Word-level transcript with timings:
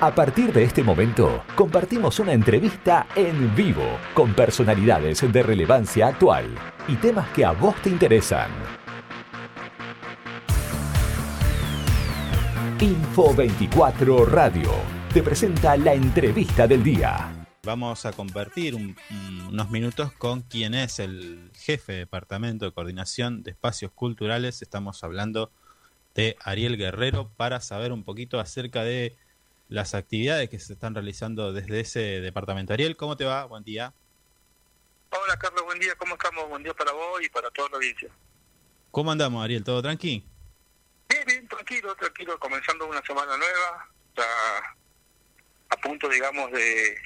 A 0.00 0.14
partir 0.14 0.52
de 0.52 0.62
este 0.62 0.84
momento, 0.84 1.42
compartimos 1.56 2.20
una 2.20 2.32
entrevista 2.32 3.08
en 3.16 3.52
vivo 3.56 3.98
con 4.14 4.32
personalidades 4.32 5.20
de 5.32 5.42
relevancia 5.42 6.06
actual 6.06 6.54
y 6.86 6.94
temas 6.94 7.28
que 7.30 7.44
a 7.44 7.50
vos 7.50 7.74
te 7.82 7.90
interesan. 7.90 8.48
Info 12.78 13.34
24 13.34 14.24
Radio 14.26 14.70
te 15.12 15.20
presenta 15.20 15.76
la 15.76 15.94
entrevista 15.94 16.68
del 16.68 16.84
día. 16.84 17.46
Vamos 17.64 18.06
a 18.06 18.12
compartir 18.12 18.76
unos 18.76 19.70
minutos 19.70 20.12
con 20.12 20.42
quien 20.42 20.74
es 20.74 21.00
el 21.00 21.50
jefe 21.54 21.94
de 21.94 21.98
departamento 21.98 22.66
de 22.66 22.70
coordinación 22.70 23.42
de 23.42 23.50
espacios 23.50 23.90
culturales. 23.90 24.62
Estamos 24.62 25.02
hablando 25.02 25.50
de 26.14 26.36
Ariel 26.44 26.76
Guerrero 26.76 27.32
para 27.36 27.60
saber 27.60 27.90
un 27.90 28.04
poquito 28.04 28.38
acerca 28.38 28.84
de 28.84 29.16
las 29.68 29.94
actividades 29.94 30.48
que 30.48 30.58
se 30.58 30.72
están 30.72 30.94
realizando 30.94 31.52
desde 31.52 31.80
ese 31.80 32.00
departamento. 32.20 32.72
Ariel, 32.72 32.96
¿cómo 32.96 33.16
te 33.16 33.24
va? 33.24 33.44
Buen 33.44 33.64
día. 33.64 33.92
Hola 35.10 35.38
Carlos, 35.38 35.62
buen 35.64 35.78
día, 35.78 35.94
¿cómo 35.96 36.14
estamos? 36.14 36.48
Buen 36.48 36.62
día 36.62 36.74
para 36.74 36.92
vos 36.92 37.22
y 37.22 37.28
para 37.28 37.50
toda 37.50 37.68
la 37.70 37.76
audiencia. 37.76 38.10
¿Cómo 38.90 39.12
andamos, 39.12 39.44
Ariel? 39.44 39.64
¿Todo 39.64 39.82
tranqui? 39.82 40.24
Bien, 41.08 41.24
bien, 41.26 41.48
tranquilo, 41.48 41.94
tranquilo, 41.96 42.38
comenzando 42.38 42.86
una 42.86 43.02
semana 43.02 43.36
nueva, 43.36 43.88
ya 44.16 44.24
a 45.70 45.76
punto, 45.76 46.08
digamos, 46.08 46.50
de, 46.52 46.98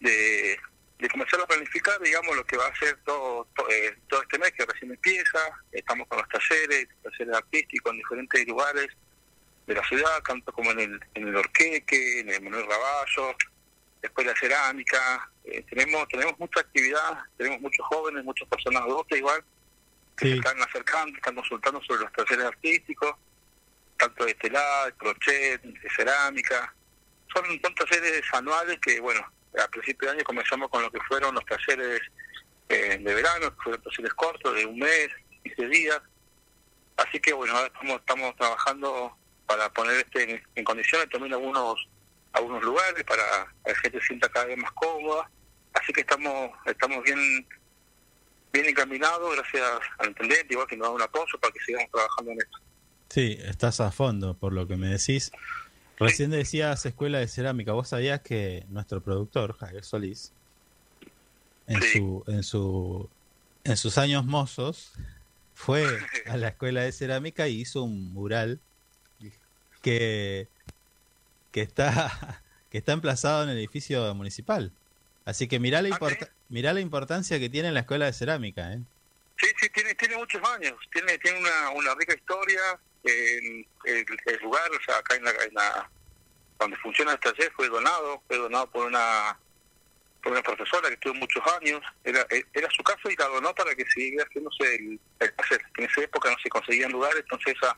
de, 0.00 0.58
comenzar 1.10 1.40
a 1.40 1.46
planificar, 1.46 2.00
digamos, 2.00 2.36
lo 2.36 2.44
que 2.44 2.56
va 2.56 2.66
a 2.66 2.76
ser 2.76 2.98
todo, 3.04 3.48
eh, 3.70 3.96
todo, 4.08 4.22
este 4.22 4.38
mes 4.38 4.52
que 4.52 4.64
recién 4.64 4.90
empieza. 4.90 5.38
Estamos 5.72 6.06
con 6.08 6.18
los 6.18 6.28
talleres, 6.28 6.88
talleres 7.02 7.34
artísticos 7.34 7.92
en 7.92 7.98
diferentes 7.98 8.46
lugares 8.46 8.88
de 9.70 9.76
la 9.76 9.86
ciudad, 9.86 10.20
tanto 10.26 10.52
como 10.52 10.72
en 10.72 10.80
el, 10.80 11.00
en 11.14 11.28
el 11.28 11.36
Orqueque, 11.36 12.20
en 12.20 12.28
el 12.28 12.42
Manuel 12.42 12.66
Raballo, 12.66 13.36
después 14.02 14.26
la 14.26 14.34
cerámica. 14.34 15.30
Eh, 15.44 15.64
tenemos 15.70 16.08
tenemos 16.08 16.36
mucha 16.40 16.60
actividad, 16.60 17.20
tenemos 17.36 17.60
muchos 17.60 17.86
jóvenes, 17.86 18.24
muchas 18.24 18.48
personas 18.48 18.82
adultas 18.82 19.16
igual, 19.16 19.44
que 20.16 20.26
se 20.26 20.34
están 20.34 20.60
acercando, 20.60 21.16
están 21.16 21.36
consultando 21.36 21.80
sobre 21.84 22.00
los 22.00 22.12
talleres 22.12 22.46
artísticos, 22.46 23.14
tanto 23.96 24.24
de 24.24 24.34
telar, 24.34 24.86
de 24.86 24.92
crochet, 24.94 25.62
de 25.62 25.90
cerámica. 25.90 26.74
Son, 27.32 27.44
son 27.62 27.74
talleres 27.76 28.22
anuales 28.32 28.76
que, 28.80 28.98
bueno, 28.98 29.24
a 29.56 29.68
principio 29.68 30.08
de 30.08 30.16
año 30.16 30.24
comenzamos 30.24 30.68
con 30.68 30.82
lo 30.82 30.90
que 30.90 31.00
fueron 31.02 31.32
los 31.32 31.44
talleres 31.46 32.00
eh, 32.68 32.98
de 33.00 33.14
verano, 33.14 33.54
que 33.54 33.62
fueron 33.62 33.82
talleres 33.82 34.14
cortos, 34.14 34.52
de 34.52 34.66
un 34.66 34.80
mes, 34.80 35.10
15 35.44 35.66
días. 35.68 36.00
Así 36.96 37.20
que, 37.20 37.32
bueno, 37.32 37.54
ahora 37.54 37.68
estamos, 37.68 38.00
estamos 38.00 38.36
trabajando 38.36 39.19
para 39.50 39.68
poner 39.72 39.96
este 39.96 40.40
en, 40.54 40.64
condiciones 40.64 41.08
también 41.10 41.32
algunos 41.32 41.88
algunos 42.32 42.62
lugares 42.62 43.02
para 43.02 43.48
que 43.64 43.72
la 43.72 43.78
gente 43.80 44.00
se 44.00 44.06
sienta 44.06 44.28
cada 44.28 44.46
vez 44.46 44.56
más 44.56 44.70
cómoda. 44.72 45.28
Así 45.74 45.92
que 45.92 46.02
estamos 46.02 46.52
estamos 46.66 47.02
bien 47.02 47.18
bien 48.52 48.66
encaminados 48.66 49.34
gracias 49.34 49.64
al 49.98 50.10
intendente 50.10 50.46
igual 50.50 50.68
que 50.68 50.76
nos 50.76 50.86
da 50.86 50.94
un 50.94 51.02
apoyo 51.02 51.38
para 51.40 51.52
que 51.52 51.58
sigamos 51.66 51.90
trabajando 51.90 52.30
en 52.30 52.38
esto. 52.38 52.58
Sí 53.08 53.38
estás 53.40 53.80
a 53.80 53.90
fondo 53.90 54.34
por 54.34 54.52
lo 54.52 54.68
que 54.68 54.76
me 54.76 54.86
decís. 54.86 55.32
Recién 55.98 56.30
decías 56.30 56.86
escuela 56.86 57.18
de 57.18 57.26
cerámica 57.26 57.72
vos 57.72 57.88
sabías 57.88 58.20
que 58.20 58.64
nuestro 58.68 59.00
productor 59.00 59.56
Javier 59.56 59.84
Solís 59.84 60.32
en 61.66 61.82
su 61.82 62.22
en 62.28 62.44
su 62.44 63.10
en 63.64 63.76
sus 63.76 63.98
años 63.98 64.24
mozos 64.24 64.92
fue 65.54 65.84
a 66.26 66.36
la 66.36 66.48
escuela 66.48 66.82
de 66.82 66.92
cerámica 66.92 67.48
y 67.48 67.62
hizo 67.62 67.82
un 67.82 68.12
mural 68.12 68.60
que, 69.82 70.48
que, 71.52 71.62
está, 71.62 72.42
que 72.70 72.78
está 72.78 72.92
emplazado 72.92 73.44
en 73.44 73.50
el 73.50 73.58
edificio 73.58 74.14
municipal. 74.14 74.72
Así 75.24 75.48
que 75.48 75.60
mirá 75.60 75.82
la, 75.82 75.96
ah, 76.00 76.26
mirá 76.48 76.72
la 76.72 76.80
importancia 76.80 77.38
que 77.38 77.48
tiene 77.48 77.70
la 77.72 77.80
escuela 77.80 78.06
de 78.06 78.12
cerámica. 78.12 78.72
¿eh? 78.72 78.80
Sí, 79.38 79.46
sí, 79.60 79.68
tiene, 79.70 79.94
tiene 79.94 80.16
muchos 80.16 80.42
años, 80.50 80.74
tiene, 80.92 81.16
tiene 81.18 81.38
una, 81.38 81.70
una 81.70 81.94
rica 81.94 82.14
historia. 82.14 82.60
el, 83.04 83.66
lugar, 84.42 84.70
o 84.70 84.82
sea, 84.84 84.98
acá 84.98 85.16
en 85.16 85.24
la, 85.24 85.90
donde 86.58 86.76
funciona 86.78 87.12
el 87.12 87.20
taller 87.20 87.52
fue 87.52 87.68
donado, 87.68 88.22
fue 88.26 88.36
donado 88.38 88.70
por 88.70 88.86
una 88.86 89.38
por 90.22 90.32
una 90.32 90.42
profesora 90.42 90.88
que 90.88 90.94
estuvo 90.94 91.14
muchos 91.14 91.42
años, 91.58 91.80
era 92.04 92.26
era 92.52 92.68
su 92.76 92.82
casa 92.82 93.10
y 93.10 93.16
la 93.16 93.26
donó 93.28 93.54
para 93.54 93.74
que 93.74 93.86
siguiera 93.86 94.24
haciéndose 94.24 94.74
el, 94.74 95.00
el 95.20 95.32
taller. 95.32 95.62
En 95.78 95.84
esa 95.84 96.00
época 96.02 96.30
no 96.30 96.36
se 96.42 96.48
conseguían 96.50 96.92
lugares, 96.92 97.20
entonces 97.20 97.56
esa 97.56 97.74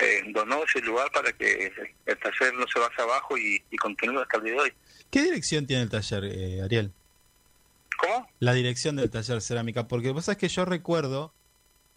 eh, 0.00 0.22
donó 0.28 0.64
ese 0.64 0.80
lugar 0.80 1.10
para 1.12 1.32
que 1.32 1.72
el 2.06 2.18
taller 2.18 2.54
no 2.54 2.66
se 2.66 2.78
vaya 2.78 2.94
abajo 2.98 3.36
y, 3.36 3.62
continúe 3.78 4.20
hasta 4.20 4.38
el 4.38 4.44
día 4.44 4.52
de 4.54 4.60
hoy. 4.60 4.72
¿Qué 5.10 5.22
dirección 5.22 5.66
tiene 5.66 5.82
el 5.82 5.90
taller, 5.90 6.24
eh, 6.24 6.62
Ariel? 6.62 6.92
¿Cómo? 7.98 8.30
La 8.38 8.54
dirección 8.54 8.96
del 8.96 9.10
taller 9.10 9.42
cerámica, 9.42 9.88
porque 9.88 10.10
vos 10.10 10.24
sabés 10.24 10.38
que 10.38 10.48
yo 10.48 10.64
recuerdo, 10.64 11.34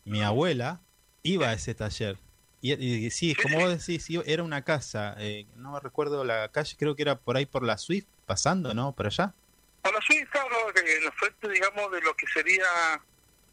mi 0.06 0.22
abuela 0.22 0.82
iba 1.24 1.50
a 1.50 1.54
ese 1.54 1.74
taller. 1.74 2.18
Y, 2.62 3.10
sí, 3.10 3.36
como 3.36 3.60
vos 3.60 3.86
decís, 3.86 4.08
era 4.26 4.42
una 4.42 4.64
casa, 4.64 5.16
eh, 5.20 5.46
no 5.58 5.74
me 5.74 5.80
recuerdo 5.82 6.24
la 6.24 6.50
calle, 6.50 6.78
creo 6.80 6.96
que 6.96 7.02
era 7.02 7.20
por 7.20 7.36
ahí 7.36 7.46
por 7.46 7.64
la 7.64 7.78
Swift, 7.78 8.06
pasando, 8.26 8.74
¿no? 8.74 8.94
Por 8.94 9.08
allá. 9.08 9.34
Por 9.82 9.94
la 9.94 10.00
Swift, 10.02 10.30
claro, 10.30 10.56
en 10.74 11.04
el 11.04 11.12
frente, 11.12 11.50
digamos, 11.50 11.92
de 11.92 12.00
lo 12.02 12.16
que 12.16 12.26
sería 12.28 12.64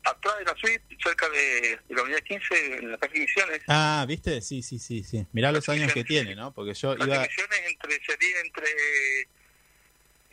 atrás 0.04 0.38
de 0.38 0.44
la 0.44 0.54
suite, 0.56 0.82
cerca 1.02 1.28
de, 1.28 1.78
la 1.88 2.02
unidad 2.02 2.20
15, 2.20 2.76
en 2.76 2.90
la 2.92 2.98
calle 2.98 3.20
Misiones. 3.20 3.62
Ah, 3.68 4.04
¿viste? 4.08 4.40
Sí, 4.40 4.62
sí, 4.62 4.78
sí, 4.78 5.02
sí. 5.02 5.26
Mirá 5.32 5.52
los 5.52 5.68
años 5.68 5.92
que 5.92 6.04
tiene, 6.04 6.34
¿no? 6.34 6.52
Porque 6.52 6.74
yo 6.74 6.94
iba... 6.94 7.06
Misiones 7.06 7.60
entre, 7.66 8.04
sería 8.04 8.40
entre, 8.44 9.28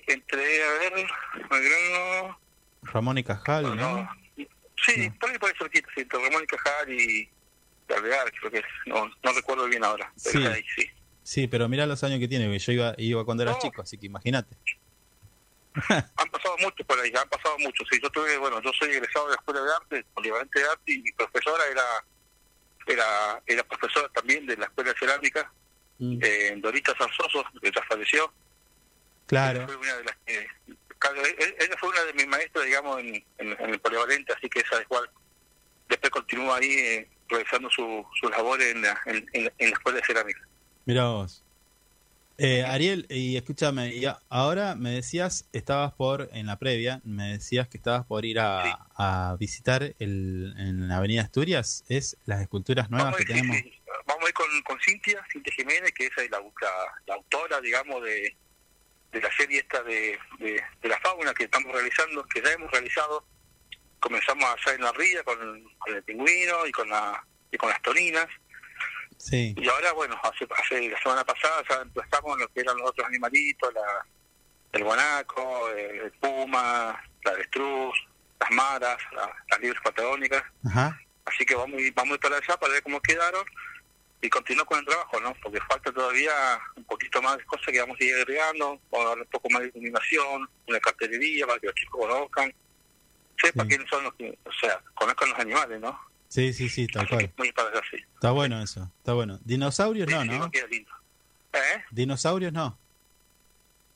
entre, 0.07 0.63
a 0.63 0.71
ver, 0.79 1.07
Magrano... 1.49 2.39
Ramón 2.83 3.17
y 3.17 3.23
Cajal, 3.23 3.75
¿no? 3.75 4.09
Sí, 4.85 5.09
por 5.19 5.29
ahí 5.29 5.37
por 5.37 5.49
ahí 5.49 5.55
cerquita, 5.57 5.89
sí, 5.95 6.01
entre 6.01 6.19
Ramón 6.19 6.43
y 6.43 6.47
Cajal 6.47 6.93
y 6.93 7.29
Alvear, 7.89 8.31
creo 8.39 8.51
que 8.51 8.57
es, 8.59 8.65
no, 8.85 9.07
no 9.07 9.33
recuerdo 9.33 9.67
bien 9.67 9.83
ahora, 9.83 10.11
pero 10.23 10.39
sí. 10.39 10.45
Ahí, 10.45 10.63
sí. 10.75 10.87
Sí, 11.23 11.47
pero 11.47 11.67
mirá 11.67 11.85
los 11.85 12.03
años 12.05 12.19
que 12.19 12.27
tiene, 12.27 12.57
yo 12.57 12.71
iba, 12.71 12.95
iba 12.97 13.25
cuando 13.25 13.43
era 13.43 13.57
chico, 13.59 13.81
así 13.81 13.97
que 13.97 14.05
imagínate. 14.05 14.55
han 16.17 16.29
pasado 16.29 16.57
muchos 16.59 16.85
por 16.85 16.99
ahí, 16.99 17.11
han 17.15 17.29
pasado 17.29 17.57
muchos. 17.59 17.87
Sí, 17.91 17.99
yo 18.01 18.09
tuve, 18.09 18.37
bueno, 18.37 18.61
yo 18.61 18.71
soy 18.73 18.89
egresado 18.89 19.25
de 19.25 19.31
la 19.31 19.37
Escuela 19.37 19.61
de 19.61 19.73
Arte, 19.73 20.05
polivalente 20.13 20.59
de 20.59 20.65
Arte, 20.65 20.91
y 20.91 20.99
mi 20.99 21.11
profesora 21.11 21.63
era 21.69 21.83
era 22.87 23.41
era 23.45 23.63
profesora 23.63 24.07
también 24.09 24.45
de 24.45 24.55
la 24.57 24.65
Escuela 24.65 24.91
de 24.91 24.99
Cerámica, 24.99 25.51
mm. 25.99 26.19
eh, 26.21 26.55
Dorita 26.57 26.95
Sarzoso, 26.97 27.43
que 27.61 27.71
ya 27.71 27.83
falleció. 27.83 28.31
Claro. 29.25 29.59
Ella 29.59 29.67
fue 29.67 29.77
una 29.77 29.95
de 29.95 30.03
las 30.03 30.17
ella 30.25 31.75
fue 31.79 31.89
una 31.89 32.03
de 32.05 32.13
mis 32.13 32.27
maestras, 32.27 32.65
digamos, 32.65 32.99
en, 32.99 33.23
el 33.37 33.79
polivalente, 33.79 34.33
así 34.33 34.49
que 34.49 34.61
esa 34.61 34.81
igual 34.81 35.09
después 35.89 36.11
continúa 36.11 36.57
ahí 36.57 36.71
eh, 36.71 37.09
realizando 37.29 37.69
su, 37.69 38.05
su 38.19 38.29
labor 38.29 38.61
en 38.61 38.81
la, 38.81 38.99
en, 39.05 39.29
en 39.33 39.43
la 39.43 39.51
Escuela 39.75 39.99
de 39.99 40.05
Cerámica. 40.05 40.41
Mira 40.85 41.05
vos. 41.09 41.43
Eh, 42.39 42.63
Ariel, 42.63 43.07
y 43.09 43.35
escúchame, 43.35 43.95
y 43.95 44.03
ahora 44.29 44.75
me 44.75 44.91
decías, 44.91 45.49
estabas 45.53 45.93
por, 45.93 46.29
en 46.33 46.45
la 46.45 46.59
previa, 46.59 47.01
me 47.03 47.29
decías 47.29 47.67
que 47.67 47.77
estabas 47.77 48.05
por 48.05 48.25
ir 48.25 48.37
a, 48.39 49.35
visitar 49.39 49.95
el, 49.97 50.53
en 50.57 50.87
la 50.87 50.97
Avenida 50.97 51.23
Asturias, 51.23 51.83
¿es 51.89 52.15
las 52.25 52.41
esculturas 52.41 52.91
nuevas 52.91 53.15
que 53.15 53.25
tenemos? 53.25 53.57
Vamos 54.05 54.23
a 54.23 54.27
ir 54.27 54.33
con, 54.35 54.61
con 54.61 54.79
Cintia, 54.79 55.25
Cintia 55.31 55.51
Jiménez, 55.51 55.91
que 55.93 56.05
es 56.05 56.29
la, 56.29 56.39
la, 57.07 57.15
autora, 57.15 57.59
digamos, 57.59 58.03
de, 58.03 58.37
de 59.11 59.21
la 59.21 59.31
serie 59.35 59.59
esta 59.59 59.81
de, 59.81 60.19
de, 60.37 60.89
la 60.89 60.99
fauna 60.99 61.33
que 61.33 61.45
estamos 61.45 61.73
realizando, 61.73 62.23
que 62.27 62.41
ya 62.41 62.51
hemos 62.51 62.69
realizado. 62.69 63.25
Comenzamos 63.99 64.45
allá 64.45 64.75
en 64.75 64.81
la 64.83 64.91
ría 64.91 65.23
con, 65.23 65.63
con 65.79 65.95
el 65.95 66.03
pingüino 66.03 66.67
y 66.67 66.71
con, 66.71 66.87
la, 66.87 67.25
y 67.51 67.57
con 67.57 67.69
las 67.69 67.81
toninas 67.81 68.27
y 69.57 69.67
ahora, 69.67 69.93
bueno, 69.93 70.19
hace, 70.23 70.47
hace 70.57 70.89
la 70.89 71.01
semana 71.01 71.23
pasada 71.25 71.63
ya 71.69 71.81
emplazamos 71.81 72.37
lo 72.37 72.47
que 72.49 72.61
eran 72.61 72.77
los 72.77 72.89
otros 72.89 73.07
animalitos, 73.07 73.73
la, 73.73 74.05
el 74.73 74.83
guanaco, 74.83 75.69
el 75.69 76.11
puma, 76.13 77.03
la 77.23 77.31
avestruz, 77.31 77.97
las 78.39 78.51
maras, 78.51 78.97
las 79.49 79.59
libres 79.59 79.81
patagónicas. 79.83 80.43
Así 81.25 81.45
que 81.45 81.55
vamos, 81.55 81.81
vamos 81.93 82.11
a 82.11 82.15
ir 82.15 82.19
para 82.19 82.37
allá 82.37 82.57
para 82.57 82.73
ver 82.73 82.83
cómo 82.83 83.01
quedaron 83.01 83.45
y 84.21 84.29
continuar 84.29 84.65
con 84.65 84.79
el 84.79 84.85
trabajo, 84.85 85.19
¿no? 85.19 85.35
Porque 85.43 85.59
falta 85.61 85.91
todavía 85.91 86.31
un 86.75 86.83
poquito 86.85 87.21
más 87.21 87.37
de 87.37 87.45
cosas 87.45 87.67
que 87.67 87.79
vamos 87.79 87.97
a 87.99 88.03
ir 88.03 88.15
agregando, 88.15 88.79
vamos 88.91 89.05
a 89.05 89.09
darle 89.09 89.23
un 89.23 89.29
poco 89.29 89.49
más 89.49 89.61
de 89.61 89.67
iluminación, 89.69 90.49
una 90.67 90.79
cartelería 90.79 91.45
para 91.45 91.59
que 91.59 91.67
los 91.67 91.75
chicos 91.75 92.01
conozcan, 92.01 92.53
sepan 93.41 93.67
quiénes 93.67 93.89
son 93.89 94.03
los 94.03 94.13
que, 94.15 94.37
o 94.43 94.51
sea, 94.53 94.81
conozcan 94.95 95.29
los 95.29 95.39
animales, 95.39 95.79
¿no? 95.79 95.99
Sí, 96.29 96.53
sí, 96.53 96.69
sí, 96.69 96.87
tal 96.87 97.07
cual. 97.07 97.31
Está 98.13 98.31
bueno 98.31 98.61
eso, 98.61 98.91
está 98.97 99.13
bueno. 99.13 99.39
Dinosaurios 99.43 100.09
no, 100.09 100.25
¿no? 100.25 100.51
¿Eh? 100.53 101.83
Dinosaurios 101.91 102.51
no. 102.51 102.77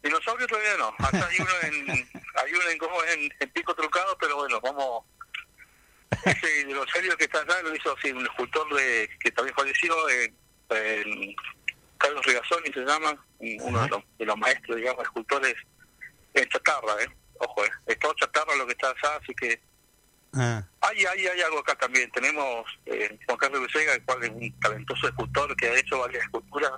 Dinosaurios 0.01 0.48
todavía 0.48 0.78
no. 0.78 0.94
Hasta 0.98 1.28
hay 1.28 1.38
uno 1.39 1.51
en, 1.63 1.89
hay 2.36 2.54
uno 2.54 2.69
en, 2.69 2.78
como 2.78 3.04
en, 3.04 3.33
en, 3.39 3.50
pico 3.50 3.75
trucado, 3.75 4.18
pero 4.19 4.38
bueno, 4.38 4.60
vamos. 4.62 5.04
Ese 6.25 6.66
dinosaurio 6.66 7.16
que 7.16 7.24
está 7.24 7.39
acá 7.39 7.62
lo 7.63 7.74
hizo 7.74 7.95
sí, 8.01 8.12
un 8.12 8.25
escultor 8.25 8.74
de, 8.75 9.10
que 9.19 9.31
también 9.31 9.56
falleció 9.56 9.95
en, 10.10 10.36
Carlos 11.98 12.25
Rigazzoni 12.25 12.72
se 12.74 12.80
llama, 12.80 13.16
uno 13.39 13.81
de 13.81 13.89
los, 13.89 14.04
de 14.18 14.25
los 14.25 14.38
maestros, 14.38 14.78
digamos, 14.78 15.04
escultores 15.04 15.56
en 16.33 16.48
chatarra, 16.50 17.04
¿eh? 17.04 17.07
Ojo, 17.39 17.66
¿eh? 17.66 17.69
Es 17.86 18.00
todo 18.00 18.13
chatarra 18.16 18.56
lo 18.56 18.66
que 18.66 18.72
está 18.74 18.89
allá, 18.89 19.18
así 19.22 19.33
que 19.36 19.62
Ah, 20.33 20.66
hay, 20.81 21.04
hay, 21.06 21.28
hay 21.28 21.42
algo 21.42 21.60
acá 21.60 21.75
también. 21.75 22.10
Tenemos 22.12 22.66
eh, 22.86 23.18
Juan 23.25 23.38
Carlos 23.38 23.62
Becega, 23.62 23.95
el 23.95 24.04
cual 24.04 24.24
es 24.24 24.30
un 24.30 24.60
talentoso 24.60 25.07
escultor 25.07 25.56
que 25.57 25.68
ha 25.68 25.78
hecho 25.80 26.00
varias 26.00 26.24
esculturas 26.24 26.72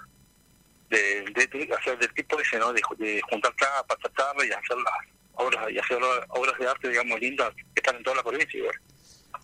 de, 0.89 1.21
de, 1.35 1.47
de- 1.47 1.73
hacer 1.73 1.97
del 1.99 2.13
tipo 2.13 2.39
ese, 2.39 2.57
¿no? 2.57 2.73
De, 2.73 2.81
de 2.97 3.21
juntar 3.29 3.53
capas, 3.55 3.97
chatarra 4.01 4.45
y 4.45 4.49
hacer 4.51 4.77
las 4.77 4.93
obras, 5.35 5.71
y 5.71 5.77
hacer 5.77 5.97
obras 6.29 6.59
de 6.59 6.67
arte, 6.67 6.89
digamos, 6.89 7.19
lindas 7.19 7.53
que 7.55 7.63
están 7.75 7.95
en 7.97 8.03
toda 8.03 8.17
la 8.17 8.23
provincia. 8.23 8.57
igual. 8.59 8.75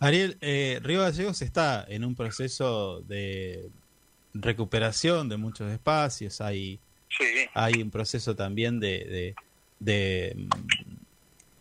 Ariel, 0.00 0.38
eh, 0.40 0.80
Río 0.82 1.00
Gallegos 1.02 1.42
está 1.42 1.84
en 1.88 2.04
un 2.04 2.14
proceso 2.16 3.00
de 3.02 3.68
recuperación 4.34 5.28
de 5.28 5.36
muchos 5.36 5.70
espacios, 5.70 6.40
hay, 6.40 6.78
Sí, 7.18 7.24
hay 7.54 7.82
un 7.82 7.90
proceso 7.90 8.36
también 8.36 8.78
de, 8.78 9.04
de, 9.04 9.34
de, 9.80 10.36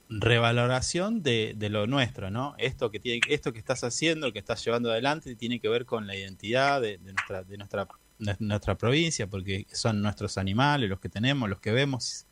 revaloración 0.09 1.21
de, 1.21 1.53
de 1.56 1.69
lo 1.69 1.85
nuestro, 1.88 2.31
¿no? 2.31 2.56
Esto 2.57 2.89
que 2.91 3.00
tiene, 3.00 3.21
esto 3.29 3.53
que 3.53 3.59
estás 3.59 3.83
haciendo, 3.83 4.27
lo 4.27 4.33
que 4.33 4.39
estás 4.39 4.63
llevando 4.65 4.91
adelante, 4.91 5.35
tiene 5.35 5.59
que 5.59 5.69
ver 5.69 5.85
con 5.85 6.07
la 6.07 6.15
identidad 6.15 6.81
de, 6.81 6.97
de 6.97 7.13
nuestra, 7.13 7.44
de 7.44 7.57
nuestra, 7.57 7.88
de 8.17 8.35
nuestra 8.39 8.75
provincia, 8.75 9.27
porque 9.27 9.65
son 9.71 10.01
nuestros 10.01 10.38
animales, 10.38 10.89
los 10.89 11.00
que 11.00 11.09
tenemos, 11.09 11.47
los 11.50 11.59
que 11.59 11.71
vemos 11.71 12.25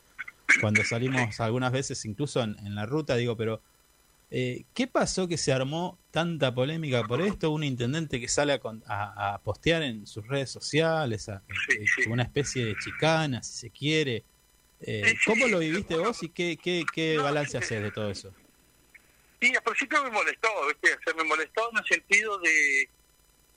cuando 0.60 0.82
salimos 0.82 1.38
algunas 1.40 1.72
veces, 1.72 2.04
incluso 2.04 2.42
en, 2.42 2.58
en 2.60 2.74
la 2.74 2.86
ruta, 2.86 3.14
digo, 3.16 3.36
pero 3.36 3.62
eh, 4.30 4.64
¿qué 4.74 4.86
pasó 4.86 5.28
que 5.28 5.38
se 5.38 5.52
armó 5.52 5.98
tanta 6.10 6.54
polémica 6.54 7.04
por 7.04 7.20
esto? 7.22 7.50
Un 7.50 7.64
intendente 7.64 8.20
que 8.20 8.28
sale 8.28 8.52
a, 8.54 8.60
a- 8.86 9.34
a 9.34 9.38
postear 9.42 9.82
en 9.82 10.06
sus 10.06 10.26
redes 10.26 10.50
sociales, 10.50 11.28
a- 11.28 11.42
eh, 11.48 12.10
una 12.10 12.24
especie 12.24 12.64
de 12.64 12.74
chicana, 12.76 13.42
si 13.42 13.52
se 13.56 13.70
quiere. 13.70 14.24
Eh, 14.80 15.02
Sí, 15.04 15.16
sí, 15.16 15.22
¿Cómo 15.26 15.46
lo 15.48 15.58
sí, 15.60 15.70
viviste 15.70 15.96
vos 15.96 16.22
y 16.22 16.28
qué, 16.28 16.56
qué, 16.56 16.84
qué 16.92 17.18
balance 17.18 17.52
sí, 17.52 17.56
haces 17.58 17.82
de 17.82 17.90
todo 17.90 18.10
eso? 18.10 18.32
Y 19.40 19.54
al 19.54 19.62
principio 19.62 20.02
me 20.04 20.10
molestó, 20.10 20.48
¿viste? 20.66 20.94
O 20.94 20.98
sea, 21.04 21.14
me 21.14 21.24
molestó 21.24 21.70
en 21.70 21.78
el 21.78 21.84
sentido 21.84 22.38
de, 22.38 22.88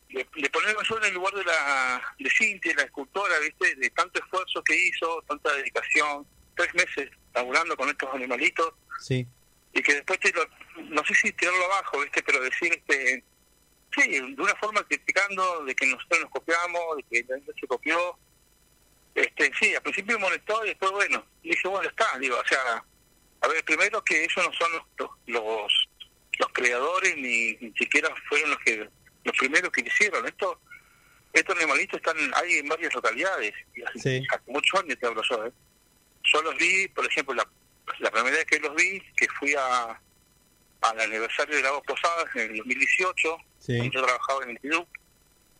de, 0.09 0.27
de 0.35 0.49
ponerme 0.49 0.81
yo 0.87 0.97
en 0.97 1.03
el 1.05 1.13
lugar 1.13 1.33
de 1.33 1.43
la 1.43 2.01
de 2.19 2.29
Cintia, 2.29 2.75
la 2.75 2.83
escultora, 2.83 3.39
¿viste? 3.39 3.75
De 3.75 3.89
tanto 3.91 4.19
esfuerzo 4.19 4.63
que 4.63 4.75
hizo, 4.75 5.23
tanta 5.27 5.53
dedicación, 5.55 6.25
tres 6.55 6.73
meses 6.75 7.09
laburando 7.33 7.75
con 7.75 7.89
estos 7.89 8.09
animalitos, 8.13 8.73
Sí, 8.99 9.25
y 9.73 9.81
que 9.81 9.95
después, 9.95 10.19
te 10.19 10.31
lo, 10.33 10.45
no 10.89 11.03
sé 11.05 11.15
si 11.15 11.31
tirarlo 11.33 11.65
abajo, 11.65 12.01
¿viste? 12.01 12.21
Pero 12.23 12.41
decir, 12.43 12.71
este, 12.73 13.23
sí, 13.95 14.09
de 14.09 14.41
una 14.41 14.55
forma 14.55 14.83
criticando 14.83 15.63
de 15.65 15.73
que 15.73 15.87
nosotros 15.87 16.21
nos 16.21 16.29
copiamos, 16.29 16.97
de 16.97 17.03
que 17.03 17.25
la 17.27 17.35
gente 17.37 17.53
se 17.59 17.67
copió. 17.67 18.17
Este, 19.15 19.51
sí, 19.59 19.75
al 19.75 19.81
principio 19.81 20.17
me 20.17 20.25
molestó 20.25 20.63
y 20.65 20.69
después, 20.69 20.91
bueno, 20.91 21.25
dije, 21.43 21.67
bueno, 21.67 21.89
está, 21.89 22.17
digo, 22.19 22.37
o 22.39 22.47
sea, 22.47 22.83
a 23.41 23.47
ver, 23.47 23.63
primero 23.65 24.01
que 24.03 24.23
ellos 24.23 24.37
no 24.37 24.53
son 24.53 24.71
los, 24.97 25.09
los, 25.27 25.89
los 26.39 26.49
creadores 26.53 27.15
ni, 27.17 27.53
ni 27.55 27.73
siquiera 27.73 28.09
fueron 28.29 28.51
los 28.51 28.59
que 28.59 28.87
los 29.23 29.37
primeros 29.37 29.71
que 29.71 29.81
hicieron. 29.81 30.25
Esto, 30.27 30.59
estos 31.33 31.55
animalitos 31.57 31.97
están 31.99 32.17
hay 32.35 32.59
en 32.59 32.67
varias 32.67 32.93
localidades. 32.95 33.53
Y 33.75 33.83
hace, 33.83 33.99
Sí. 33.99 34.27
hace 34.31 34.43
muchos 34.51 34.79
años 34.81 34.97
te 34.99 35.05
hablo 35.07 35.21
yo, 35.29 35.45
¿eh? 35.45 35.51
Yo 36.23 36.41
los 36.43 36.55
vi, 36.57 36.87
por 36.89 37.05
ejemplo, 37.05 37.33
la, 37.35 37.47
la 37.99 38.11
primera 38.11 38.35
vez 38.37 38.45
que 38.45 38.59
los 38.59 38.73
vi, 38.75 39.01
que 39.17 39.27
fui 39.39 39.53
a 39.57 39.99
al 40.81 40.99
aniversario 40.99 41.55
de 41.57 41.61
Lagos 41.61 41.83
Posadas 41.85 42.25
en 42.35 42.51
el 42.51 42.57
2018, 42.57 43.37
sí, 43.59 43.89
yo 43.93 44.01
trabajaba 44.03 44.43
en 44.45 44.49
el 44.51 44.59
club, 44.59 44.87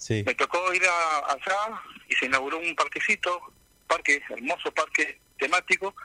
sí, 0.02 0.24
me 0.26 0.34
tocó 0.34 0.74
ir 0.74 0.84
a, 0.86 1.18
allá 1.32 1.82
y 2.10 2.16
se 2.16 2.26
inauguró 2.26 2.58
un 2.58 2.76
parquecito, 2.76 3.40
parque, 3.88 4.22
hermoso 4.30 4.74
parque 4.74 5.20
temático, 5.38 5.96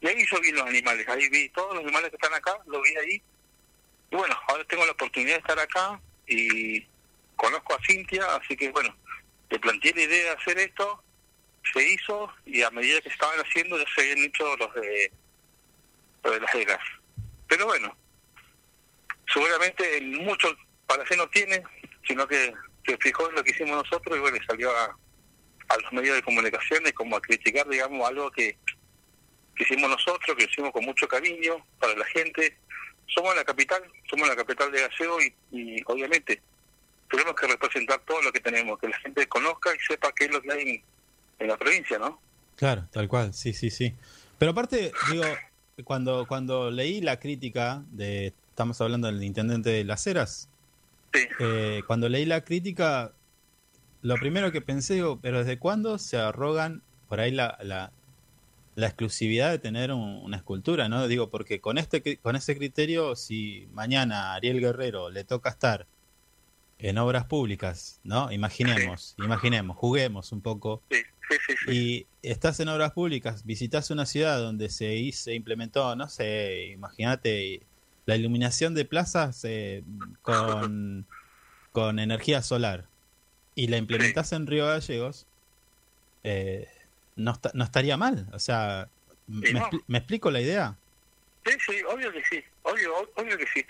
y 0.00 0.08
ahí 0.08 0.26
yo 0.30 0.40
vi 0.40 0.50
los 0.52 0.66
animales, 0.66 1.06
ahí 1.08 1.28
vi 1.28 1.48
todos 1.50 1.74
los 1.74 1.84
animales 1.84 2.10
que 2.10 2.16
están 2.16 2.34
acá, 2.34 2.56
los 2.66 2.82
vi 2.82 2.96
ahí. 2.96 3.22
Y 4.10 4.16
bueno, 4.16 4.38
ahora 4.48 4.64
tengo 4.64 4.84
la 4.84 4.92
oportunidad 4.92 5.34
de 5.34 5.40
estar 5.40 5.58
acá 5.58 6.00
y 6.26 6.86
conozco 7.36 7.74
a 7.74 7.78
Cintia, 7.86 8.24
así 8.36 8.56
que 8.56 8.70
bueno, 8.70 8.94
le 9.50 9.58
planteé 9.58 9.92
la 9.94 10.02
idea 10.02 10.24
de 10.24 10.30
hacer 10.30 10.58
esto, 10.58 11.02
se 11.72 11.86
hizo 11.86 12.32
y 12.46 12.62
a 12.62 12.70
medida 12.70 13.00
que 13.00 13.08
estaban 13.08 13.38
haciendo 13.40 13.78
ya 13.78 13.84
se 13.94 14.00
habían 14.02 14.24
hecho 14.24 14.56
los 14.56 14.74
de, 14.74 15.12
los 16.22 16.34
de 16.34 16.40
las 16.40 16.54
eras. 16.54 16.80
Pero 17.48 17.66
bueno, 17.66 17.96
seguramente 19.32 20.00
mucho 20.00 20.54
para 20.86 21.02
hacer 21.02 21.18
no 21.18 21.28
tiene, 21.28 21.62
sino 22.06 22.26
que 22.26 22.52
se 22.86 22.96
fijó 22.98 23.28
en 23.28 23.36
lo 23.36 23.44
que 23.44 23.50
hicimos 23.50 23.82
nosotros 23.82 24.16
y 24.16 24.20
bueno, 24.20 24.38
salió 24.46 24.70
a, 24.70 24.96
a 25.68 25.76
los 25.78 25.92
medios 25.92 26.16
de 26.16 26.22
comunicación 26.22 26.82
y 26.86 26.92
como 26.92 27.16
a 27.16 27.20
criticar, 27.20 27.68
digamos, 27.68 28.06
algo 28.08 28.30
que, 28.30 28.56
hicimos 29.58 29.88
nosotros, 29.88 30.36
que 30.36 30.44
hicimos 30.44 30.72
con 30.72 30.84
mucho 30.84 31.06
cariño 31.06 31.64
para 31.78 31.96
la 31.96 32.04
gente. 32.06 32.56
Somos 33.06 33.34
la 33.36 33.44
capital, 33.44 33.82
somos 34.10 34.28
la 34.28 34.36
capital 34.36 34.72
de 34.72 34.80
Gaseo 34.80 35.18
y, 35.50 35.82
obviamente 35.86 36.40
tenemos 37.10 37.34
que 37.36 37.46
representar 37.46 38.00
todo 38.06 38.20
lo 38.22 38.32
que 38.32 38.40
tenemos, 38.40 38.78
que 38.78 38.88
la 38.88 38.98
gente 38.98 39.28
conozca 39.28 39.70
y 39.72 39.78
sepa 39.86 40.10
qué 40.16 40.24
es 40.24 40.32
lo 40.32 40.42
que 40.42 40.50
hay 40.50 40.60
en, 40.68 40.84
en 41.38 41.48
la 41.48 41.56
provincia, 41.56 41.98
¿no? 41.98 42.18
claro, 42.56 42.88
tal 42.90 43.08
cual, 43.08 43.34
sí, 43.34 43.52
sí, 43.52 43.70
sí. 43.70 43.94
Pero 44.38 44.52
aparte, 44.52 44.90
digo, 45.10 45.24
cuando, 45.84 46.26
cuando 46.26 46.70
leí 46.70 47.00
la 47.00 47.20
crítica 47.20 47.84
de, 47.90 48.32
estamos 48.48 48.80
hablando 48.80 49.06
del 49.06 49.22
intendente 49.22 49.70
de 49.70 49.84
Las 49.84 50.06
Heras, 50.06 50.48
Sí, 51.14 51.20
eh, 51.38 51.82
cuando 51.86 52.08
leí 52.08 52.24
la 52.26 52.42
crítica, 52.44 53.12
lo 54.02 54.16
primero 54.16 54.52
que 54.52 54.60
pensé, 54.60 54.94
digo, 54.94 55.18
pero 55.22 55.38
¿desde 55.38 55.58
cuándo 55.58 55.96
se 55.98 56.18
arrogan 56.18 56.82
por 57.08 57.20
ahí 57.20 57.30
la, 57.30 57.56
la, 57.62 57.92
la 58.74 58.86
exclusividad 58.86 59.50
de 59.50 59.58
tener 59.58 59.92
un- 59.92 60.20
una 60.24 60.36
escultura? 60.36 60.88
¿no? 60.88 61.06
Digo, 61.08 61.30
porque 61.30 61.60
con, 61.60 61.78
este, 61.78 62.18
con 62.18 62.36
ese 62.36 62.56
criterio, 62.56 63.16
si 63.16 63.68
mañana 63.72 64.32
a 64.32 64.34
Ariel 64.34 64.60
Guerrero 64.60 65.08
le 65.10 65.24
toca 65.24 65.50
estar 65.50 65.86
en 66.78 66.98
obras 66.98 67.24
públicas, 67.26 68.00
¿no? 68.04 68.30
Imaginemos, 68.32 69.14
imaginemos, 69.18 69.76
juguemos 69.76 70.32
un 70.32 70.40
poco. 70.42 70.82
sí. 70.90 70.96
Y 71.72 72.06
estás 72.20 72.60
en 72.60 72.68
obras 72.68 72.92
públicas, 72.92 73.44
visitas 73.46 73.90
una 73.90 74.04
ciudad 74.04 74.38
donde 74.40 74.68
se, 74.68 75.10
se 75.12 75.34
implementó, 75.34 75.94
no 75.96 76.08
sé, 76.08 76.66
imagínate, 76.72 77.62
la 78.06 78.16
iluminación 78.16 78.74
de 78.74 78.84
plazas 78.84 79.44
eh, 79.44 79.82
con, 80.22 81.06
con 81.72 81.98
energía 81.98 82.42
solar 82.42 82.86
y 83.54 83.68
la 83.68 83.76
implementás 83.78 84.32
en 84.32 84.46
Río 84.46 84.66
Gallegos, 84.66 85.26
eh, 86.22 86.68
no, 87.16 87.32
esta- 87.32 87.50
no 87.54 87.64
estaría 87.64 87.96
mal. 87.96 88.26
O 88.32 88.38
sea, 88.38 88.88
¿me, 89.26 89.52
no. 89.52 89.70
¿me 89.86 89.98
explico 89.98 90.30
la 90.30 90.40
idea? 90.40 90.76
Sí, 91.46 91.52
sí, 91.66 91.82
obvio 91.88 92.10
que 92.12 92.22
sí, 92.24 92.42
obvio, 92.62 92.94
ob- 92.96 93.10
obvio 93.16 93.36
que 93.38 93.46
sí. 93.46 93.64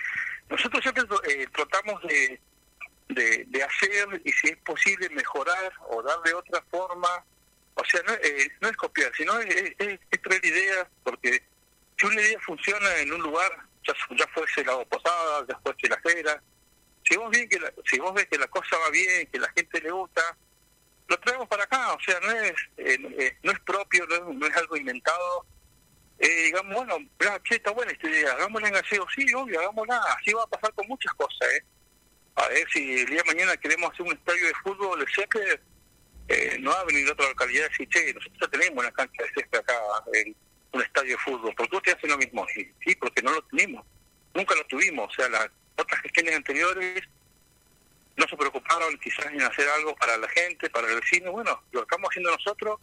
Nosotros 0.48 0.82
siempre 0.82 1.04
eh, 1.28 1.46
tratamos 1.54 2.00
de, 2.04 2.40
de, 3.08 3.44
de 3.48 3.62
hacer 3.62 4.20
y 4.24 4.30
si 4.32 4.48
es 4.48 4.56
posible 4.58 5.08
mejorar 5.10 5.72
o 5.90 6.02
darle 6.02 6.34
otra 6.34 6.62
forma. 6.70 7.08
O 7.74 7.84
sea, 7.84 8.00
no, 8.06 8.12
eh, 8.14 8.48
no 8.60 8.68
es 8.68 8.76
copiar, 8.76 9.10
sino 9.16 9.38
es, 9.40 9.74
es- 9.78 9.98
es 10.10 10.22
traer 10.22 10.44
ideas, 10.44 10.86
porque 11.02 11.42
si 11.98 12.06
una 12.06 12.20
idea 12.22 12.38
funciona 12.40 12.96
en 12.98 13.12
un 13.12 13.20
lugar, 13.22 13.50
ya, 13.86 13.94
ya 14.16 14.26
fuese 14.28 14.64
la 14.64 14.84
posada, 14.84 15.46
ya 15.48 15.58
fuese 15.60 15.88
la 15.88 16.00
cera, 16.02 16.42
si 17.08 17.16
vos, 17.16 17.30
bien 17.30 17.48
que 17.48 17.60
la- 17.60 17.72
si 17.84 17.98
vos 17.98 18.14
ves 18.14 18.26
que 18.28 18.38
la 18.38 18.48
cosa 18.48 18.76
va 18.78 18.90
bien, 18.90 19.26
que 19.30 19.38
la 19.38 19.50
gente 19.52 19.80
le 19.80 19.90
gusta, 19.90 20.22
lo 21.08 21.18
traemos 21.20 21.46
para 21.48 21.64
acá, 21.64 21.92
o 21.92 22.00
sea, 22.00 22.18
no 22.20 22.30
es 22.32 22.52
eh, 22.78 22.98
eh, 23.18 23.36
no 23.42 23.52
es 23.52 23.60
propio, 23.60 24.06
no 24.06 24.46
es, 24.46 24.56
algo 24.56 24.76
inventado, 24.76 25.46
eh, 26.18 26.44
digamos, 26.44 26.74
bueno, 26.74 26.98
mirá, 27.20 27.40
che, 27.42 27.56
está 27.56 27.72
buena 27.72 27.92
esta 27.92 28.08
idea, 28.08 28.32
hagámosla 28.32 28.68
en 28.68 28.74
gaseo, 28.74 29.06
sí, 29.14 29.26
obvio, 29.34 29.60
hagámosla, 29.60 29.98
así 30.18 30.32
va 30.32 30.44
a 30.44 30.46
pasar 30.46 30.72
con 30.72 30.86
muchas 30.88 31.12
cosas, 31.14 31.48
¿eh? 31.52 31.64
A 32.36 32.48
ver 32.48 32.66
si 32.72 33.00
el 33.00 33.06
día 33.06 33.22
de 33.22 33.34
mañana 33.34 33.56
queremos 33.58 33.92
hacer 33.92 34.06
un 34.06 34.12
estadio 34.12 34.46
de 34.46 34.54
fútbol, 34.54 35.06
sé 35.14 35.26
que 35.28 35.60
eh, 36.28 36.56
no 36.60 36.70
va 36.70 36.80
a 36.80 36.84
venir 36.84 37.08
otra 37.10 37.28
localidad 37.28 37.66
y 37.66 37.68
decir, 37.68 37.88
che, 37.90 38.14
nosotros 38.14 38.50
tenemos 38.50 38.78
una 38.82 38.92
cancha 38.92 39.22
de 39.24 39.28
césped 39.34 39.58
acá, 39.58 39.78
en 40.14 40.34
un 40.72 40.82
estadio 40.82 41.10
de 41.16 41.22
fútbol, 41.22 41.54
¿por 41.54 41.68
qué 41.68 41.76
ustedes 41.76 41.98
hacen 41.98 42.10
lo 42.10 42.18
mismo? 42.18 42.46
Sí, 42.54 42.94
porque 42.96 43.20
no 43.22 43.32
lo 43.32 43.42
tenemos, 43.44 43.84
nunca 44.32 44.54
lo 44.54 44.64
tuvimos, 44.84 45.10
o 45.10 45.14
sea, 45.14 45.28
las 45.28 45.48
otras 45.76 46.00
gestiones 46.02 46.36
anteriores 46.36 47.02
no 48.16 48.28
se 48.28 48.36
preocuparon 48.36 48.96
quizás 48.98 49.26
en 49.26 49.42
hacer 49.42 49.68
algo 49.68 49.94
para 49.96 50.16
la 50.16 50.28
gente, 50.28 50.70
para 50.70 50.88
el 50.88 51.00
vecino, 51.00 51.32
bueno, 51.32 51.62
lo 51.72 51.82
estamos 51.82 52.08
haciendo 52.10 52.30
nosotros, 52.30 52.78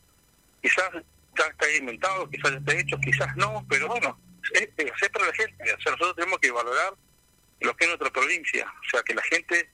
quizás 0.61 0.89
ya 1.37 1.45
está 1.45 1.71
inventado, 1.71 2.29
quizás 2.29 2.51
ya 2.51 2.57
está 2.57 2.73
hecho, 2.73 2.97
quizás 2.99 3.35
no, 3.37 3.65
pero 3.69 3.87
bueno, 3.87 4.19
es, 4.53 4.69
es 4.75 4.91
hacer 4.91 5.11
para 5.11 5.27
la 5.27 5.33
gente, 5.33 5.63
o 5.63 5.81
sea, 5.81 5.91
nosotros 5.93 6.15
tenemos 6.15 6.39
que 6.39 6.51
valorar 6.51 6.93
lo 7.61 7.75
que 7.77 7.85
es 7.85 7.89
nuestra 7.89 8.09
provincia, 8.09 8.65
o 8.65 8.89
sea, 8.89 9.03
que 9.03 9.15
la 9.15 9.23
gente 9.23 9.69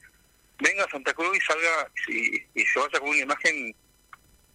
venga 0.59 0.83
a 0.83 0.89
Santa 0.89 1.13
Cruz 1.13 1.37
y 1.37 1.41
salga 1.41 1.91
y, 2.07 2.61
y 2.61 2.65
se 2.65 2.79
vaya 2.79 2.99
con 2.99 3.09
una 3.09 3.19
imagen 3.19 3.75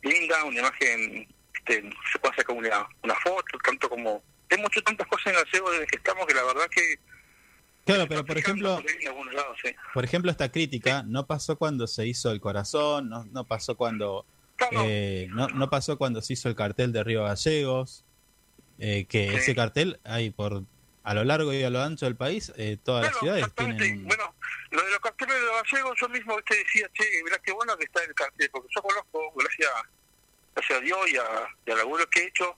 linda, 0.03 0.45
una 0.45 0.61
imagen, 0.61 1.29
este, 1.55 1.91
se 2.13 2.19
puede 2.19 2.37
sacar 2.37 2.57
una, 2.57 2.89
una 3.03 3.15
foto, 3.17 3.59
tanto 3.65 3.89
como... 3.89 4.23
Hay 4.51 4.59
muchas 4.59 4.85
tantas 4.85 5.07
cosas 5.07 5.29
en 5.29 5.39
el 5.39 5.47
aseo 5.47 5.71
desde 5.71 5.87
que 5.87 5.97
estamos 5.97 6.27
que 6.27 6.35
la 6.35 6.45
verdad 6.45 6.69
que... 6.69 6.99
Claro, 7.85 8.07
pero 8.09 8.25
por 8.25 8.39
ejemplo, 8.39 8.77
por 8.77 9.35
lados, 9.35 9.59
sí. 9.63 9.71
ejemplo, 10.05 10.31
esta 10.31 10.51
crítica 10.51 11.03
no 11.03 11.27
pasó 11.27 11.57
cuando 11.57 11.87
se 11.87 12.07
hizo 12.07 12.31
el 12.31 12.41
corazón, 12.41 13.09
no, 13.09 13.25
no 13.25 13.45
pasó 13.45 13.77
cuando 13.77 14.25
Eh, 14.71 15.29
no, 15.31 15.49
no 15.49 15.69
pasó 15.69 15.99
cuando 15.99 16.23
se 16.23 16.35
hizo 16.35 16.49
el 16.49 16.55
cartel 16.55 16.93
de 16.93 17.03
Río 17.03 17.25
Gallegos, 17.25 18.05
eh, 18.79 19.07
que 19.09 19.35
ese 19.35 19.55
cartel 19.55 19.99
hay 20.05 20.31
por 20.31 20.63
a 21.05 21.15
lo 21.15 21.25
largo 21.25 21.53
y 21.53 21.65
a 21.65 21.71
lo 21.71 21.83
ancho 21.83 22.07
del 22.07 22.15
país, 22.15 22.53
eh, 22.57 22.77
todas 22.83 23.07
las 23.07 23.19
ciudades 23.19 23.53
tienen... 23.57 24.07
Bueno, 24.07 24.35
lo 24.71 24.85
de 24.85 24.91
los 24.91 25.01
carteles 25.01 25.35
de 25.35 25.41
los 25.41 25.63
gallegos, 25.65 25.99
yo 26.01 26.09
mismo 26.09 26.41
te 26.43 26.57
decía, 26.57 26.89
che, 26.95 27.05
mirá 27.25 27.39
qué 27.41 27.51
bueno 27.51 27.77
que 27.77 27.87
está 27.87 28.05
el 28.05 28.15
cartel, 28.15 28.49
porque 28.53 28.69
yo 28.73 28.83
conozco, 28.83 29.33
gracias, 29.35 29.71
gracias 30.55 30.79
a 30.79 30.81
Dios 30.81 30.99
y 31.11 31.17
a, 31.17 31.25
y 31.67 31.71
al 31.73 31.79
laburo 31.79 32.09
que 32.09 32.21
he 32.21 32.27
hecho, 32.29 32.57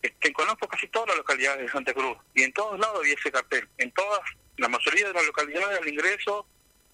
este, 0.00 0.32
conozco 0.32 0.66
casi 0.66 0.88
todas 0.88 1.08
las 1.08 1.18
localidades 1.18 1.60
de 1.60 1.68
Santa 1.68 1.92
Cruz, 1.92 2.16
y 2.34 2.42
en 2.42 2.54
todos 2.54 2.80
lados 2.80 3.00
había 3.00 3.14
ese 3.14 3.30
cartel, 3.30 3.68
en 3.76 3.92
todas, 3.92 4.20
la 4.56 4.68
mayoría 4.68 5.08
de 5.08 5.14
las 5.14 5.26
localidades 5.26 5.80
al 5.80 5.88
ingreso 5.88 6.46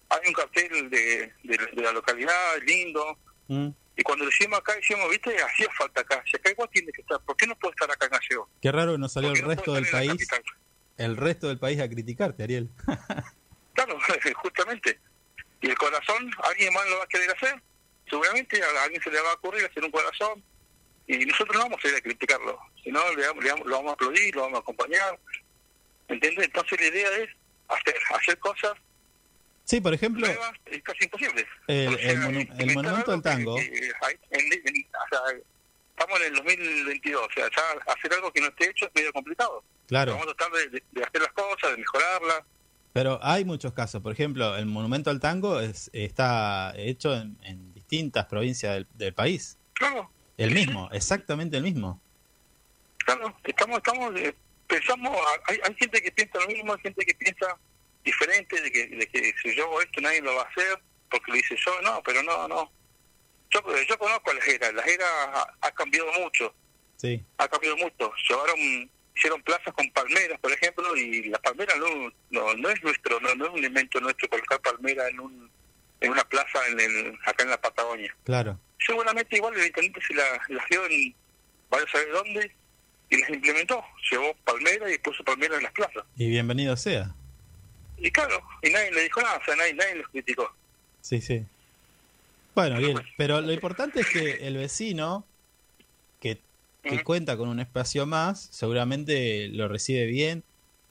hay 0.09 0.21
un 0.27 0.33
cartel 0.33 0.91
de, 0.91 1.33
de, 1.45 1.83
la 1.83 1.93
localidad, 1.93 2.59
lindo, 2.67 3.17
mm. 3.47 3.69
y 3.97 4.03
cuando 4.03 4.25
lo 4.25 4.31
hicimos 4.31 4.59
acá, 4.59 4.75
decíamos, 4.75 5.09
viste, 5.09 5.37
hacía 5.41 5.69
falta 5.79 6.01
acá, 6.01 6.23
si 6.29 6.37
acá 6.37 6.51
igual 6.51 6.69
tiene 6.73 6.91
que 6.91 7.03
estar, 7.03 7.21
¿por 7.21 7.37
qué 7.37 7.47
no 7.47 7.55
puede 7.57 7.73
estar 7.73 7.91
acá 7.91 8.07
en 8.07 8.13
Gallego? 8.13 8.49
Qué 8.61 8.73
raro 8.73 8.93
que 8.93 8.99
no 8.99 9.09
salió 9.09 9.31
el 9.31 9.43
resto 9.43 9.75
del 9.75 9.87
país 9.87 10.29
el 11.01 11.17
resto 11.17 11.49
del 11.49 11.59
país 11.59 11.81
a 11.81 11.89
criticarte, 11.89 12.43
Ariel. 12.43 12.69
claro, 13.75 13.99
justamente. 14.43 15.01
Y 15.63 15.71
el 15.71 15.79
corazón, 15.79 16.31
¿alguien 16.43 16.73
más 16.75 16.87
lo 16.91 16.99
va 16.99 17.05
a 17.05 17.09
querer 17.09 17.31
hacer? 17.31 17.61
Seguramente 18.09 18.63
a 18.63 18.85
alguien 18.85 19.03
se 19.03 19.11
le 19.11 19.21
va 19.21 19.31
a 19.31 19.35
ocurrir 19.35 19.65
hacer 19.65 19.83
un 19.83 19.91
corazón 19.91 20.43
y 21.07 21.25
nosotros 21.25 21.57
no 21.57 21.63
vamos 21.63 21.85
a 21.85 21.89
ir 21.89 21.95
a 21.95 22.01
criticarlo, 22.01 22.59
sino 22.85 23.01
le, 23.15 23.25
lo 23.65 23.77
vamos 23.77 23.91
a 23.91 23.95
aplaudir, 23.95 24.35
lo 24.35 24.43
vamos 24.43 24.59
a 24.59 24.61
acompañar. 24.61 25.19
¿Entiendes? 26.09 26.47
Entonces 26.47 26.81
la 26.81 26.87
idea 26.87 27.09
es 27.19 27.31
hacer, 27.71 27.95
hacer 28.15 28.39
cosas 28.39 28.73
Sí, 29.71 29.81
por 29.81 29.95
ejemplo. 29.95 30.27
es 30.67 30.83
casi 30.83 31.05
imposible. 31.05 31.47
El, 31.69 31.97
el, 32.01 32.75
monumento 32.75 33.13
del 33.13 33.23
tango. 33.23 33.57
estamos 33.57 33.81
en 36.21 36.27
el 36.27 36.35
2022, 36.35 37.25
o 37.25 37.33
sea, 37.33 37.49
ya 37.57 37.63
hacer 37.93 38.13
algo 38.15 38.33
que 38.33 38.41
no 38.41 38.49
esté 38.49 38.69
hecho 38.69 38.87
es 38.87 38.91
medio 38.97 39.13
complicado. 39.13 39.63
Claro. 39.87 40.15
Vamos 40.15 40.27
a 40.27 40.35
tratar 40.35 40.71
de, 40.71 40.83
hacer 41.05 41.23
las 41.23 41.33
cosas, 41.35 41.71
de 41.71 41.77
mejorarlas. 41.77 42.43
Pero 42.93 43.21
hay 43.23 43.45
muchos 43.45 43.73
casos. 43.73 44.03
Por 44.03 44.13
ejemplo, 44.13 44.57
el 44.57 44.67
monumento 44.67 45.09
al 45.09 45.21
tango 45.21 45.61
es, 45.61 45.89
está 45.93 46.73
hecho 46.77 47.15
en, 47.15 47.73
distintas 47.73 48.27
provincias 48.27 48.85
del, 48.95 49.15
país. 49.15 49.57
Claro. 49.75 50.11
El 50.37 50.51
mismo, 50.51 50.89
exactamente 50.91 51.57
el 51.57 51.63
mismo. 51.63 52.01
Claro, 53.05 53.37
estamos, 53.45 53.77
estamos, 53.77 54.17
eh, 54.17 54.35
pensamos, 54.71 55.17
hay, 55.47 55.59
hay 55.63 55.75
gente 55.75 56.01
que 56.01 56.13
piensa 56.13 56.39
lo 56.39 56.47
mismo, 56.47 56.73
hay 56.73 56.81
gente 56.81 57.05
que 57.05 57.15
piensa 57.15 57.59
diferente, 58.05 58.61
de 58.61 58.71
que, 58.73 58.87
de 58.87 59.07
que 59.09 59.35
si 59.43 59.55
yo 59.55 59.65
hago 59.65 59.83
esto 59.83 60.01
nadie 60.01 60.23
lo 60.23 60.35
va 60.35 60.43
a 60.43 60.49
hacer, 60.49 60.81
porque 61.11 61.33
lo 61.33 61.37
hice 61.37 61.57
yo, 61.57 61.83
no, 61.83 62.03
pero 62.03 62.23
no, 62.23 62.49
no. 62.49 62.73
Yo, 63.51 63.61
yo 63.89 63.99
conozco 63.99 64.31
a 64.31 64.35
la 64.35 64.41
Jera, 64.41 64.73
la 64.73 64.83
Jera 64.83 65.07
ha, 65.35 65.55
ha 65.61 65.71
cambiado 65.73 66.11
mucho. 66.13 66.55
Sí. 66.97 67.23
Ha 67.39 67.49
cambiado 67.49 67.77
mucho. 67.79 68.13
Llevaron 68.29 68.91
hicieron 69.17 69.43
plazas 69.43 69.75
con 69.75 69.91
palmeras, 69.91 70.39
por 70.41 70.53
ejemplo, 70.53 70.97
y 70.97 71.25
la 71.25 71.39
palmera 71.39 71.75
no, 71.77 72.13
no, 72.31 72.55
no 72.55 72.71
es 72.71 72.83
nuestro, 72.83 73.21
no, 73.21 73.35
no 73.35 73.47
es 73.47 73.51
un 73.53 73.65
invento 73.65 74.01
nuestro 74.01 74.29
colocar 74.29 74.61
palmera 74.61 75.09
en 75.09 75.21
un 75.21 75.51
en 76.01 76.13
una 76.13 76.25
plaza 76.25 76.67
en 76.69 76.81
el, 76.81 77.19
acá 77.27 77.45
en 77.45 77.51
la 77.51 77.61
Patagonia. 77.61 78.17
Claro. 78.25 78.59
Seguramente 78.79 79.37
igual 79.37 79.55
el 79.55 79.67
intendente 79.67 80.01
se 80.01 80.15
la, 80.15 80.41
las 80.49 80.67
dio 80.71 80.87
en 80.87 81.15
vaya 81.69 81.85
a 81.85 81.91
saber 81.91 82.11
dónde 82.13 82.57
y 83.11 83.21
las 83.21 83.31
implementó. 83.31 83.83
Llevó 84.11 84.35
palmera 84.45 84.93
y 84.93 84.99
puso 84.99 85.23
palmera 85.25 85.57
en 85.57 85.65
las 85.65 85.73
plazas. 85.73 86.05
Y 86.17 86.29
bienvenido 86.29 86.77
sea. 86.77 87.15
Y 87.99 88.11
claro, 88.11 88.43
y 88.63 88.71
nadie 88.71 88.93
le 88.93 89.03
dijo 89.03 89.21
nada, 89.21 89.37
o 89.37 89.45
sea, 89.45 89.57
nadie, 89.57 89.75
nadie 89.75 89.97
los 89.97 90.09
criticó. 90.09 90.51
Sí, 91.03 91.21
sí. 91.21 91.45
Bueno, 92.55 92.79
bien, 92.79 92.99
pero 93.17 93.41
lo 93.41 93.53
importante 93.53 94.01
es 94.01 94.09
que 94.09 94.47
el 94.47 94.57
vecino 94.57 95.27
que 96.19 96.41
que 96.83 97.05
cuenta 97.05 97.37
con 97.37 97.49
un 97.49 97.61
espacio 97.61 98.07
más, 98.07 98.49
seguramente 98.51 99.49
lo 99.49 99.69
recibe 99.69 100.07
bien. 100.07 100.45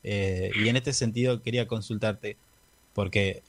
Eh, 0.04 0.52
y 0.56 0.70
en 0.70 0.78
este 0.78 0.94
sentido 0.94 1.42
quería 1.42 1.68
consultarte, 1.68 2.38
porque 2.94 3.44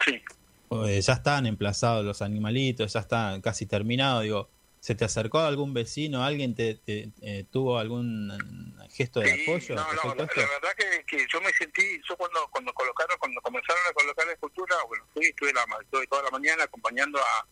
eh, 0.71 1.01
ya 1.01 1.13
están 1.13 1.47
emplazados 1.47 2.05
los 2.05 2.23
animalitos, 2.23 2.93
ya 2.93 3.01
están 3.01 3.41
casi 3.41 3.67
terminados. 3.67 4.23
Digo, 4.25 4.49
¿se 4.81 4.95
te 4.95 5.05
acercó 5.05 5.41
algún 5.41 5.75
vecino? 5.75 6.25
¿Alguien 6.25 6.55
te, 6.55 6.81
eh, 6.87 7.45
tuvo 7.51 7.79
algún 7.79 8.75
gesto 8.91 9.21
de 9.21 9.33
apoyo? 9.33 9.75
No, 9.75 9.93
no, 9.93 10.15
la, 10.15 10.25
verdad 10.25 10.75
que, 11.07 11.27
yo 11.33 11.41
me 11.41 11.53
sentí, 11.53 12.01
yo 12.09 12.17
cuando 12.17 12.49
cuando 12.51 12.73
colocaron, 12.73 13.17
cuando 13.19 13.41
comenzaron 13.43 13.83
a 13.89 13.93
colocar 13.93 14.27
la 14.27 14.33
escultura, 14.33 14.77
bueno, 14.89 15.05
fui, 15.13 15.27
estuve, 15.27 15.53
la, 15.53 15.65
toda 16.09 16.23
la 16.23 16.31
mañana 16.31 16.65
acompañando 16.65 17.19
a, 17.19 17.47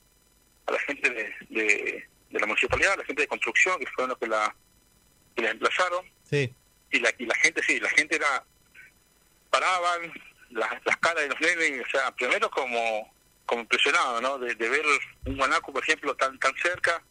a 0.66 0.72
la 0.72 0.78
gente 0.80 1.10
de, 1.10 1.34
de, 1.50 2.08
de 2.30 2.40
la 2.40 2.46
municipalidad, 2.46 2.94
a 2.94 2.96
la 2.96 3.04
gente 3.04 3.22
de 3.22 3.28
construcción, 3.28 3.78
que 3.78 3.86
fueron 3.86 4.10
los 4.10 4.18
que 4.18 4.26
la 4.26 4.54
que 5.36 5.42
la 5.42 5.50
emplazaron. 5.50 6.04
Sí. 6.24 6.52
Y 6.90 7.00
la, 7.00 7.12
y 7.18 7.26
la 7.26 7.34
gente, 7.36 7.62
sí, 7.62 7.78
la 7.78 7.90
gente 7.90 8.16
era. 8.16 8.44
paraban, 9.50 10.12
las, 10.50 10.70
las 10.84 10.96
caras 10.96 11.22
de 11.22 11.28
los 11.28 11.40
nenes, 11.40 11.86
o 11.86 11.90
sea, 11.90 12.10
primero 12.12 12.50
como 12.50 13.16
como 13.44 13.62
impresionado, 13.62 14.20
¿no? 14.20 14.38
De, 14.38 14.54
ver 14.54 14.84
un 15.24 15.36
guanaco, 15.38 15.72
por 15.72 15.82
ejemplo, 15.82 16.14
tan 16.16 16.38
tan 16.38 16.54
cerca, 16.56 17.02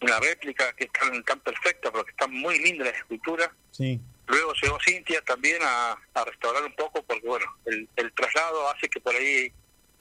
una 0.00 0.20
réplica 0.20 0.72
que 0.74 0.84
es 0.84 0.90
tan, 0.92 1.40
perfecta, 1.40 1.90
porque 1.90 2.10
está 2.10 2.26
muy 2.26 2.58
linda 2.58 2.84
la 2.84 2.90
escultura. 2.90 3.52
Sí. 3.70 4.00
Luego 4.26 4.52
llegó 4.60 4.78
Cintia 4.84 5.22
también 5.22 5.62
a, 5.62 5.96
a 6.14 6.24
restaurar 6.24 6.64
un 6.64 6.74
poco, 6.74 7.02
porque 7.02 7.26
bueno, 7.26 7.46
el, 7.64 7.88
el 7.96 8.12
traslado 8.12 8.68
hace 8.70 8.88
que 8.88 9.00
por 9.00 9.14
ahí 9.14 9.52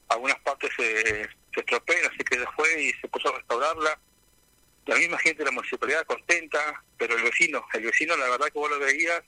algunas 0.09 0.39
partes 0.39 0.71
se, 0.75 1.23
se 1.53 1.59
estropeen, 1.59 2.05
así 2.05 2.17
que 2.17 2.39
después 2.39 2.77
y 2.77 2.91
se 2.93 3.07
puso 3.07 3.29
a 3.29 3.37
restaurarla 3.37 3.99
la 4.85 4.95
misma 4.95 5.17
gente 5.17 5.39
de 5.39 5.45
la 5.45 5.51
municipalidad 5.51 6.05
contenta, 6.05 6.83
pero 6.97 7.15
el 7.15 7.23
vecino, 7.23 7.65
el 7.73 7.83
vecino 7.83 8.15
la 8.17 8.29
verdad 8.29 8.47
que 8.47 8.59
vos 8.59 8.69
lo 8.69 8.79
veías, 8.79 9.23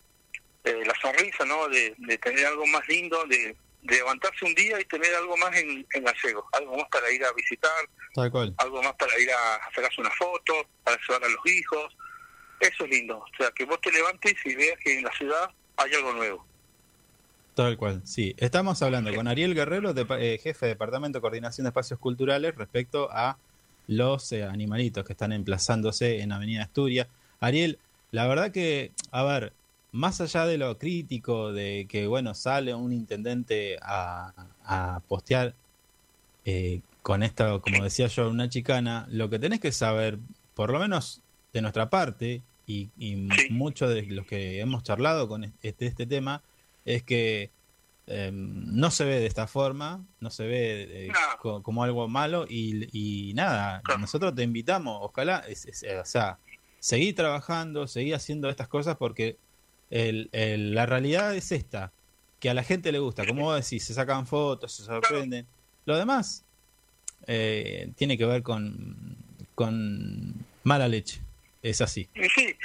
eh, 0.63 0.83
la 0.85 0.93
sonrisa, 1.01 1.45
¿no? 1.45 1.67
De, 1.67 1.95
tener 2.21 2.45
algo 2.45 2.65
más 2.67 2.87
lindo, 2.87 3.23
de, 3.25 3.55
levantarse 3.87 4.45
un 4.45 4.53
día 4.55 4.79
y 4.79 4.85
tener 4.85 5.13
algo 5.15 5.37
más 5.37 5.55
en, 5.55 5.85
en 5.93 6.03
gallego, 6.03 6.47
algo 6.53 6.77
más 6.77 6.87
para 6.89 7.11
ir 7.11 7.23
a 7.23 7.33
visitar, 7.33 7.71
algo 8.15 8.83
más 8.83 8.93
para 8.95 9.19
ir 9.19 9.29
a 9.31 9.59
sacarse 9.73 10.01
una 10.01 10.11
foto, 10.11 10.53
para 10.83 10.97
ayudar 10.97 11.23
a 11.23 11.29
los 11.29 11.45
hijos. 11.45 11.95
Eso 12.59 12.85
es 12.85 12.89
lindo, 12.89 13.17
o 13.17 13.37
sea, 13.37 13.51
que 13.51 13.65
vos 13.65 13.79
te 13.81 13.91
levantes 13.91 14.33
y 14.45 14.55
veas 14.55 14.79
que 14.83 14.97
en 14.97 15.03
la 15.03 15.11
ciudad 15.11 15.49
hay 15.77 15.93
algo 15.93 16.13
nuevo. 16.13 16.45
Tal 17.53 17.77
cual, 17.77 18.01
sí. 18.05 18.35
Estamos 18.37 18.81
hablando 18.83 19.13
con 19.15 19.27
Ariel 19.27 19.55
Guerrero, 19.55 19.93
de, 19.93 20.05
eh, 20.19 20.37
jefe 20.37 20.67
de 20.67 20.73
Departamento 20.73 21.17
de 21.17 21.21
Coordinación 21.21 21.65
de 21.65 21.69
Espacios 21.69 21.99
Culturales, 21.99 22.55
respecto 22.55 23.09
a 23.11 23.37
los 23.87 24.31
eh, 24.31 24.43
animalitos 24.43 25.05
que 25.05 25.13
están 25.13 25.31
emplazándose 25.31 26.21
en 26.21 26.31
Avenida 26.31 26.63
Asturias. 26.63 27.07
Ariel, 27.39 27.79
la 28.11 28.27
verdad 28.27 28.51
que, 28.51 28.91
a 29.11 29.23
ver, 29.23 29.53
más 29.91 30.21
allá 30.21 30.45
de 30.45 30.57
lo 30.57 30.77
crítico 30.77 31.51
de 31.53 31.87
que, 31.89 32.07
bueno, 32.07 32.33
sale 32.33 32.73
un 32.73 32.93
intendente 32.93 33.77
a, 33.81 35.01
postear 35.07 35.55
eh, 36.45 36.81
con 37.01 37.23
esto, 37.23 37.61
como 37.61 37.83
decía 37.83 38.07
yo, 38.07 38.29
una 38.29 38.49
chicana, 38.49 39.07
lo 39.09 39.29
que 39.29 39.39
tenés 39.39 39.59
que 39.59 39.71
saber, 39.71 40.19
por 40.53 40.71
lo 40.71 40.79
menos 40.79 41.21
de 41.53 41.61
nuestra 41.61 41.89
parte, 41.89 42.41
y, 42.65 42.89
y 42.97 43.29
muchos 43.49 43.89
de 43.89 44.03
los 44.07 44.25
que 44.25 44.59
hemos 44.59 44.83
charlado 44.83 45.27
con 45.27 45.45
este, 45.61 45.85
este 45.85 46.05
tema, 46.05 46.41
es 46.83 47.03
que 47.03 47.51
Em, 48.09 48.63
no 48.73 48.89
se 48.89 49.03
ve 49.03 49.19
de 49.19 49.25
esta 49.25 49.47
forma, 49.47 50.05
no 50.21 50.29
se 50.29 50.47
ve 50.47 51.07
eh, 51.07 51.11
como 51.61 51.83
algo 51.83 52.07
malo 52.07 52.45
y, 52.47 53.33
nada, 53.35 53.81
nosotros 53.99 54.33
te 54.33 54.43
invitamos, 54.43 54.99
ojalá, 55.01 55.43
o 55.45 56.05
sea, 56.05 56.39
seguir 56.79 57.15
trabajando, 57.15 57.85
seguir 57.85 58.15
haciendo 58.15 58.49
estas 58.49 58.69
cosas 58.69 58.95
porque 58.95 59.37
el, 59.89 60.29
la 60.73 60.85
realidad 60.85 61.35
es 61.35 61.51
esta, 61.51 61.93
que 62.39 62.49
a 62.49 62.53
la 62.53 62.63
gente 62.63 62.91
le 62.91 62.99
gusta, 62.99 63.25
como 63.25 63.43
vos 63.43 63.63
decís, 63.63 63.85
se 63.85 63.93
sacan 63.93 64.27
fotos, 64.27 64.73
se 64.73 64.83
sorprenden. 64.83 65.47
Lo 65.85 65.97
demás 65.97 66.45
eh, 67.25 67.89
tiene 67.95 68.17
que 68.17 68.25
ver 68.25 68.43
con, 68.43 69.17
con 69.55 70.33
mala 70.63 70.87
leche, 70.87 71.21
es 71.61 71.81
así. 71.81 72.09
Sí, 72.35 72.55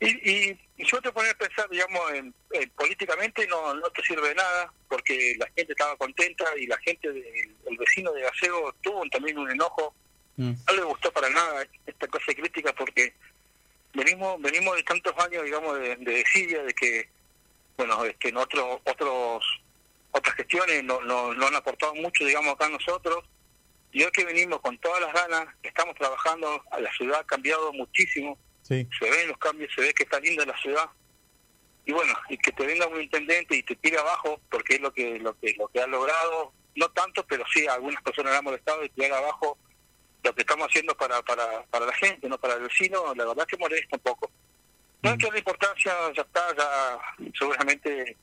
y, 0.00 0.58
yo 0.76 1.00
te 1.00 1.12
ponía 1.12 1.30
a 1.30 1.34
pensar, 1.34 1.68
digamos, 1.70 2.12
en, 2.12 2.34
políticamente 2.76 3.46
no, 3.46 3.74
no 3.74 3.88
te 3.90 4.02
sirve 4.02 4.28
de 4.28 4.34
nada, 4.34 4.72
porque 4.88 5.36
la 5.38 5.46
gente 5.56 5.72
estaba 5.72 5.96
contenta 5.96 6.44
y 6.58 6.66
la 6.66 6.76
gente, 6.78 7.12
del 7.12 7.78
vecino 7.78 8.12
de 8.12 8.22
Gaseo 8.22 8.74
tuvo 8.82 9.04
también 9.10 9.38
un 9.38 9.50
enojo. 9.50 9.94
Mm. 10.36 10.52
No 10.66 10.74
le 10.74 10.82
gustó 10.82 11.12
para 11.12 11.30
nada 11.30 11.64
esta 11.86 12.08
cosa 12.08 12.34
crítica 12.34 12.72
porque 12.72 13.14
venimos 13.94 14.40
venimos 14.40 14.76
de 14.76 14.82
tantos 14.82 15.14
años, 15.18 15.44
digamos, 15.44 15.78
de, 15.78 15.96
de 15.96 16.12
de 16.14 16.74
que, 16.74 17.08
bueno, 17.76 18.04
este, 18.04 18.28
en 18.28 18.36
otros, 18.36 18.80
otros 18.84 19.44
otras 20.10 20.36
gestiones 20.36 20.84
no, 20.84 21.00
no, 21.02 21.34
no 21.34 21.46
han 21.46 21.56
aportado 21.56 21.94
mucho, 21.94 22.24
digamos, 22.24 22.54
acá 22.54 22.68
nosotros. 22.68 23.24
Y 23.92 24.02
hoy 24.02 24.10
que 24.12 24.24
venimos 24.24 24.60
con 24.60 24.76
todas 24.78 25.00
las 25.00 25.12
ganas, 25.12 25.54
estamos 25.62 25.94
trabajando, 25.96 26.62
la 26.78 26.92
ciudad 26.92 27.20
ha 27.20 27.24
cambiado 27.24 27.72
muchísimo 27.72 28.38
se 28.64 29.10
ven 29.10 29.28
los 29.28 29.38
cambios, 29.38 29.70
se 29.74 29.82
ve 29.82 29.92
que 29.92 30.04
está 30.04 30.18
linda 30.20 30.44
la 30.46 30.56
ciudad. 30.58 30.88
Y 31.84 31.92
bueno, 31.92 32.14
y 32.30 32.38
que 32.38 32.50
te 32.52 32.66
venga 32.66 32.86
un 32.86 33.02
intendente 33.02 33.56
y 33.56 33.62
te 33.62 33.76
tire 33.76 33.98
abajo, 33.98 34.40
porque 34.50 34.76
es 34.76 34.80
lo 34.80 34.92
que 34.92 35.18
lo 35.18 35.38
que 35.38 35.54
lo 35.58 35.68
que 35.68 35.80
ha 35.80 35.86
logrado, 35.86 36.52
no 36.76 36.88
tanto, 36.90 37.26
pero 37.26 37.44
sí 37.52 37.66
a 37.66 37.74
algunas 37.74 38.02
personas 38.02 38.32
le 38.32 38.38
ha 38.38 38.42
molestado 38.42 38.84
y 38.84 38.88
tirar 38.88 39.12
abajo 39.12 39.58
lo 40.24 40.34
que 40.34 40.40
estamos 40.40 40.66
haciendo 40.66 40.96
para, 40.96 41.22
para, 41.22 41.62
para 41.64 41.86
la 41.86 41.92
gente, 41.92 42.28
no 42.28 42.38
para 42.38 42.54
el 42.54 42.62
vecino, 42.62 43.14
la 43.14 43.26
verdad 43.26 43.46
que 43.46 43.58
molesta 43.58 43.96
un 43.96 44.02
poco. 44.02 44.30
No 45.02 45.10
hay 45.10 45.18
que 45.18 45.26
darle 45.26 45.40
importancia, 45.40 45.92
ya 46.16 46.22
está, 46.22 46.56
ya 46.56 46.98
seguramente 47.38 48.16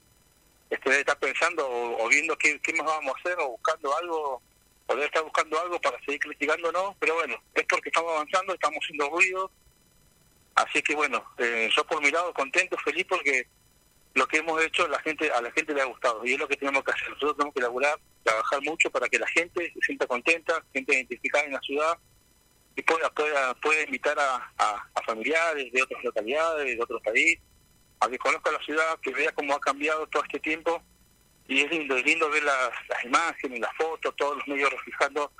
este, 0.72 0.90
debe 0.90 1.02
estar 1.02 1.20
pensando 1.20 1.64
o, 1.70 2.08
viendo 2.10 2.36
qué, 2.38 2.60
qué, 2.60 2.74
más 2.74 2.88
vamos 2.88 3.16
a 3.16 3.20
hacer 3.20 3.38
o 3.40 3.50
buscando 3.50 3.96
algo, 3.96 4.42
o 4.88 4.94
debe 4.96 5.06
estar 5.06 5.24
buscando 5.24 5.60
algo 5.60 5.80
para 5.80 6.00
seguir 6.00 6.20
criticando, 6.20 6.72
no, 6.72 6.96
pero 7.00 7.14
bueno, 7.14 7.36
es 7.54 7.66
porque 7.70 7.90
estamos 7.90 8.12
avanzando, 8.14 8.56
estamos 8.56 8.80
haciendo 8.84 9.10
ruido, 9.10 9.52
así 10.56 10.82
que 10.82 10.96
bueno, 10.96 11.24
eh, 11.38 11.70
yo 11.76 11.86
por 11.86 12.02
mi 12.02 12.10
lado 12.10 12.34
contento, 12.34 12.78
feliz 12.80 13.06
porque 13.08 13.46
lo 14.14 14.28
que 14.28 14.38
hemos 14.38 14.62
hecho 14.62 14.88
la 14.88 15.00
gente 15.00 15.32
a 15.32 15.42
la 15.42 15.52
gente 15.52 15.74
le 15.74 15.82
ha 15.82 15.86
gustado 15.86 16.26
y 16.26 16.34
es 16.34 16.40
lo 16.40 16.48
que 16.48 16.58
tenemos 16.58 16.84
que 16.84 16.92
hacer. 16.92 17.10
Nosotros 17.10 17.38
tenemos 17.38 17.54
que 17.54 17.60
elaborar, 17.62 18.00
trabajar 18.24 18.62
mucho 18.62 18.90
para 18.92 19.08
que 19.08 19.20
la 19.20 19.28
gente 19.28 19.72
se 19.74 19.80
sienta 19.82 20.06
contenta, 20.08 20.64
gente 20.74 20.94
identificada 20.94 21.46
en 21.46 21.54
la 21.54 21.62
ciudad 21.62 21.98
y 22.76 22.82
pueda 22.82 23.10
pueda, 23.10 23.54
pueda 23.56 23.84
invitar 23.84 24.18
a, 24.20 24.52
a, 24.58 25.04
familiares 25.06 25.72
de 25.72 25.82
otras 25.82 26.04
localidades, 26.04 26.78
de 26.78 26.84
otros 26.84 27.02
países, 27.02 27.40
a 28.00 28.10
que 28.10 28.18
conozca 28.18 28.52
la 28.52 28.60
ciudad, 28.60 29.00
que 29.02 29.12
vea 29.12 29.32
cómo 29.34 29.54
ha 29.54 29.60
cambiado 29.60 30.08
todo 30.08 30.24
este 30.24 30.40
tiempo 30.40 30.82
y 31.48 31.62
es 31.62 31.70
lindo, 31.70 31.98
es 31.98 32.06
lindo 32.06 32.30
ver 32.30 32.44
las, 32.44 32.70
las 32.88 33.04
imágenes, 33.04 33.60
las 33.60 33.76
fotos, 33.76 34.16
todos 34.16 34.38
los 34.38 34.48
medios 34.48 34.70
reflejando 34.72 35.32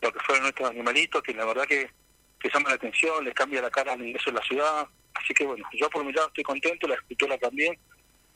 lo 0.00 0.12
que 0.12 0.20
fueron 0.20 0.44
nuestros 0.44 0.70
animalitos, 0.70 1.22
que 1.22 1.34
la 1.34 1.44
verdad 1.44 1.64
que, 1.64 1.90
que 2.38 2.50
llama 2.52 2.70
la 2.70 2.74
atención, 2.76 3.24
les 3.24 3.34
cambia 3.34 3.62
la 3.62 3.70
cara 3.70 3.92
al 3.92 4.04
ingreso 4.04 4.30
de 4.30 4.38
la 4.38 4.44
ciudad. 4.44 4.88
Así 5.14 5.34
que 5.34 5.44
bueno, 5.44 5.64
yo 5.74 5.90
por 5.90 6.04
mi 6.04 6.12
lado 6.12 6.28
estoy 6.28 6.44
contento, 6.44 6.88
la 6.88 6.94
escritura 6.94 7.36
también, 7.38 7.78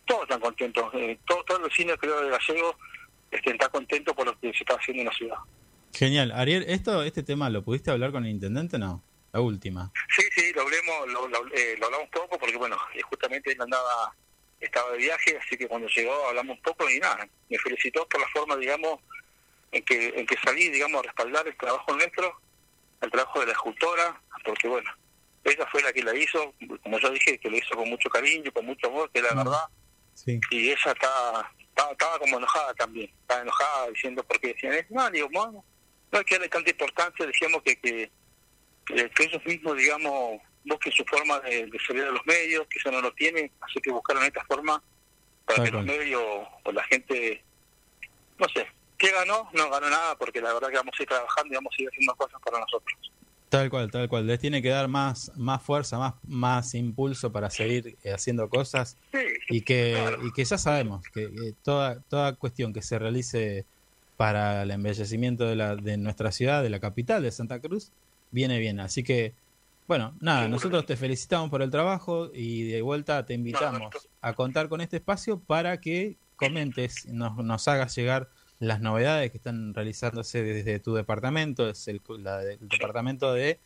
todos 0.05 0.23
están 0.23 0.41
contentos. 0.41 0.93
Eh, 0.95 1.19
todos, 1.27 1.45
todos 1.47 1.61
los 1.61 1.73
cines, 1.73 1.97
creo, 1.99 2.21
de 2.21 2.31
Gallego 2.31 2.77
este, 3.31 3.51
están 3.51 3.71
contentos 3.71 4.15
por 4.15 4.27
lo 4.27 4.39
que 4.39 4.53
se 4.53 4.59
está 4.59 4.75
haciendo 4.75 5.03
en 5.03 5.07
la 5.07 5.13
ciudad. 5.13 5.37
Genial. 5.93 6.33
Ariel, 6.33 6.65
esto, 6.69 7.03
¿este 7.03 7.23
tema 7.23 7.51
lo 7.51 7.63
pudiste 7.63 7.91
hablar 7.91 8.13
con 8.13 8.25
el 8.25 8.31
intendente 8.31 8.79
no? 8.79 9.03
La 9.33 9.41
última. 9.41 9.91
Sí, 10.17 10.23
sí, 10.35 10.53
lo, 10.53 10.63
hablemos, 10.63 11.09
lo, 11.09 11.29
lo, 11.29 11.47
eh, 11.53 11.77
lo 11.79 11.87
hablamos 11.87 12.09
poco 12.11 12.39
porque, 12.39 12.57
bueno, 12.57 12.77
eh, 12.95 13.03
justamente 13.03 13.51
él 13.51 13.61
andaba, 13.61 14.15
estaba 14.61 14.93
de 14.93 14.99
viaje, 14.99 15.37
así 15.37 15.57
que 15.57 15.67
cuando 15.67 15.89
llegó 15.89 16.29
hablamos 16.29 16.57
un 16.57 16.63
poco 16.63 16.89
y 16.89 17.01
nada, 17.01 17.29
me 17.49 17.59
felicitó 17.59 18.07
por 18.09 18.21
la 18.21 18.29
forma, 18.29 18.57
digamos, 18.57 19.01
en 19.73 19.85
que, 19.85 20.15
en 20.17 20.25
que 20.25 20.37
salí, 20.45 20.69
digamos, 20.69 21.01
a 21.01 21.03
respaldar 21.03 21.49
el 21.49 21.57
trabajo 21.57 21.93
nuestro, 21.95 22.41
el 23.01 23.11
trabajo 23.11 23.41
de 23.41 23.47
la 23.47 23.53
escultora, 23.53 24.21
porque, 24.45 24.69
bueno, 24.69 24.89
ella 25.43 25.67
fue 25.71 25.83
la 25.83 25.93
que 25.93 26.05
la 26.05 26.15
hizo, 26.15 26.55
como 26.85 27.01
yo 27.01 27.11
dije, 27.11 27.39
que 27.39 27.51
lo 27.51 27.57
hizo 27.57 27.75
con 27.75 27.89
mucho 27.89 28.09
cariño, 28.09 28.53
con 28.53 28.67
mucho 28.67 28.87
amor, 28.87 29.11
que 29.13 29.21
la 29.21 29.35
verdad 29.35 29.65
y 30.27 30.71
ella 30.71 30.93
estaba, 30.93 31.53
estaba, 31.69 32.19
como 32.19 32.39
enojada 32.39 32.75
también, 32.75 33.11
estaba 33.21 33.43
enojada 33.43 33.89
diciendo, 33.89 34.25
porque 34.25 34.49
decían, 34.49 34.87
no, 34.91 35.11
digo, 35.11 35.29
bueno, 35.33 35.65
no 36.13 36.19
hay 36.19 36.25
que 36.25 36.35
darle 36.37 36.49
tanta 36.49 36.71
importancia, 36.71 37.27
decíamos 37.27 37.63
que, 37.63 37.77
que, 37.81 38.11
que, 38.87 39.11
ellos 39.25 39.45
mismos, 39.45 39.77
digamos, 39.77 40.41
busquen 40.65 40.93
su 40.93 41.05
forma 41.05 41.41
de, 41.41 41.71
salir 41.87 42.05
de 42.05 42.13
los 42.13 42.27
medios, 42.27 42.67
que 42.69 42.79
eso 42.79 42.91
no 42.91 43.01
lo 43.01 43.13
tienen, 43.15 43.51
así 43.61 43.81
que 43.81 43.91
buscaron 43.91 44.25
esta 44.25 44.45
forma 44.45 44.83
para 45.45 45.65
que 45.65 45.71
los 45.71 45.85
medios 45.85 46.23
o 46.63 46.73
la 46.73 46.83
gente, 46.85 47.45
no 48.39 48.49
sé, 48.49 48.67
¿qué 48.97 49.11
ganó? 49.11 49.51
No 49.53 49.69
ganó 49.69 49.91
nada, 49.91 50.17
porque 50.17 50.41
la 50.41 50.55
verdad 50.55 50.69
que 50.69 50.77
vamos 50.77 50.95
a 50.99 51.03
ir 51.03 51.09
trabajando 51.09 51.53
y 51.53 51.57
vamos 51.57 51.75
a 51.79 51.83
ir 51.83 51.89
haciendo 51.89 52.15
cosas 52.15 52.41
para 52.43 52.61
nosotros. 52.61 53.13
Tal 53.55 53.71
cual, 53.71 53.91
tal 53.91 54.09
cual. 54.09 54.27
Les 54.27 54.41
tiene 54.41 54.61
que 54.61 54.69
dar 54.69 54.89
más, 54.89 55.31
más 55.37 55.63
fuerza, 55.63 55.97
más, 55.97 56.15
más 56.27 56.75
impulso 56.75 57.31
para 57.31 57.51
seguir 57.51 57.97
eh, 58.03 58.13
haciendo 58.13 58.49
cosas. 58.49 58.97
Y 59.49 59.61
que, 59.61 59.97
y 60.25 60.33
que 60.33 60.45
ya 60.45 60.59
sabemos 60.59 61.05
que, 61.13 61.55
toda, 61.63 62.01
toda 62.01 62.35
cuestión 62.35 62.73
que 62.73 62.83
se 62.83 62.99
realice 62.99 63.65
para 64.17 64.63
el 64.63 64.73
embellecimiento 64.73 65.47
de, 65.47 65.55
la, 65.55 65.77
de 65.77 65.97
nuestra 65.97 66.33
ciudad, 66.33 66.65
de 66.65 66.71
la 66.71 66.81
capital 66.81 67.23
de 67.23 67.31
Santa 67.31 67.61
Cruz, 67.61 67.93
viene 68.33 68.59
bien. 68.59 68.81
Así 68.81 69.05
que, 69.05 69.35
bueno, 69.87 70.17
nada, 70.21 70.49
nosotros 70.49 70.85
te 70.85 70.97
felicitamos 70.97 71.49
por 71.49 71.63
el 71.63 71.71
trabajo 71.71 72.31
y 72.35 72.65
de 72.65 72.83
vuelta 72.83 73.25
te 73.25 73.35
invitamos 73.35 73.95
a 74.21 74.33
contar 74.33 74.69
con 74.69 74.81
este 74.81 74.97
espacio 74.97 75.39
para 75.39 75.81
que 75.81 76.17
comentes, 76.35 77.07
nos, 77.07 77.37
nos 77.37 77.69
hagas 77.69 77.95
llegar 77.95 78.29
las 78.61 78.81
novedades 78.81 79.31
que 79.31 79.39
están 79.39 79.75
realizándose 79.75 80.43
desde 80.43 80.79
tu 80.81 80.95
departamento, 80.95 81.69
es 81.69 81.89
el, 81.89 82.01
departamento 82.61 83.33
de 83.33 83.61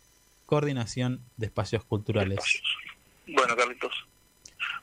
coordinación 0.45 1.23
de 1.37 1.47
espacios 1.47 1.83
culturales. 1.85 2.39
Bueno, 3.27 3.55
Carlitos. 3.55 3.93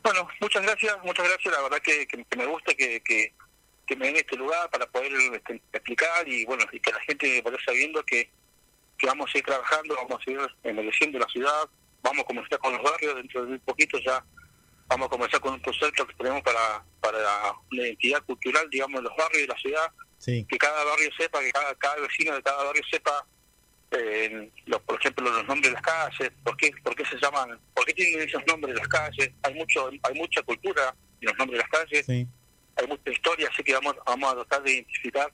Bueno, 0.03 0.29
muchas 0.41 0.63
gracias, 0.63 0.97
muchas 1.05 1.29
gracias. 1.29 1.55
La 1.55 1.63
verdad 1.63 1.79
que, 1.83 2.07
me 2.37 2.47
gusta 2.47 2.75
que, 2.75 3.33
me 3.97 4.07
den 4.07 4.17
este 4.17 4.37
lugar 4.37 4.71
para 4.71 4.87
poder 4.87 5.13
este, 5.35 5.61
explicar 5.73 6.29
y 6.29 6.45
bueno 6.45 6.65
y 6.73 6.81
que 6.81 6.93
la 6.93 7.01
gente 7.01 7.43
vaya 7.43 7.59
sabiendo 7.65 8.03
que, 8.05 8.31
que 8.99 9.07
vamos 9.07 9.31
a 9.35 9.39
ir 9.39 9.45
trabajando, 9.45 9.97
vamos 9.97 10.23
a 10.27 10.31
ir 10.31 10.39
embelleciendo 10.63 11.19
la 11.19 11.27
ciudad, 11.27 11.69
vamos 12.03 12.23
a 12.23 12.27
comenzar 12.27 12.59
con 12.59 12.73
los 12.73 12.83
barrios 12.83 13.17
dentro 13.17 13.43
de 13.43 13.49
muy 13.49 13.59
poquito 13.59 13.99
ya 13.99 14.25
vamos 14.89 15.07
a 15.07 15.11
comenzar 15.11 15.41
con 15.41 15.55
un 15.55 15.61
concepto 15.61 16.07
que 16.07 16.15
tenemos 16.15 16.43
para, 16.43 16.85
para 17.01 17.19
una 17.73 17.83
identidad 17.83 18.23
cultural, 18.25 18.69
digamos, 18.71 18.99
en 18.99 19.05
los 19.05 19.17
barrios 19.17 19.43
de 19.43 19.49
la 19.49 19.59
ciudad, 19.59 19.93
que 20.25 20.59
cada 20.59 20.85
barrio 20.85 21.11
sepa, 21.19 21.41
que 21.41 21.51
cada, 21.51 21.75
cada 21.75 21.97
vecino 22.01 22.35
de 22.35 22.43
cada 22.43 22.65
barrio 22.65 22.83
sepa, 22.91 23.27
eh, 23.93 24.51
los, 24.67 24.81
por 24.83 24.99
ejemplo, 24.99 25.31
los 25.31 25.47
nombres 25.47 25.71
de 25.71 25.75
las 25.75 25.83
calles, 25.83 26.33
por 26.43 26.57
qué, 26.57 26.73
por 26.83 26.95
qué 26.95 27.05
se 27.05 27.17
llaman, 27.19 27.59
por 27.75 27.85
qué 27.85 27.95
tienen 27.95 28.29
esos 28.29 28.45
nombres 28.47 28.75
de 28.75 28.81
las 28.81 28.89
calles, 28.89 29.31
hay 29.43 29.55
mucho 29.55 29.89
hay 30.03 30.15
mucha 30.15 30.43
cultura 30.43 30.95
en 31.21 31.29
los 31.29 31.39
nombres 31.39 31.59
de 31.59 31.65
las 31.65 31.71
calles, 31.71 32.09
hay 32.09 32.87
mucha 32.87 33.11
historia, 33.11 33.49
así 33.53 33.63
que 33.63 33.73
vamos, 33.75 33.97
vamos 34.05 34.33
a 34.33 34.35
tratar 34.37 34.63
de 34.63 34.73
identificar, 34.73 35.33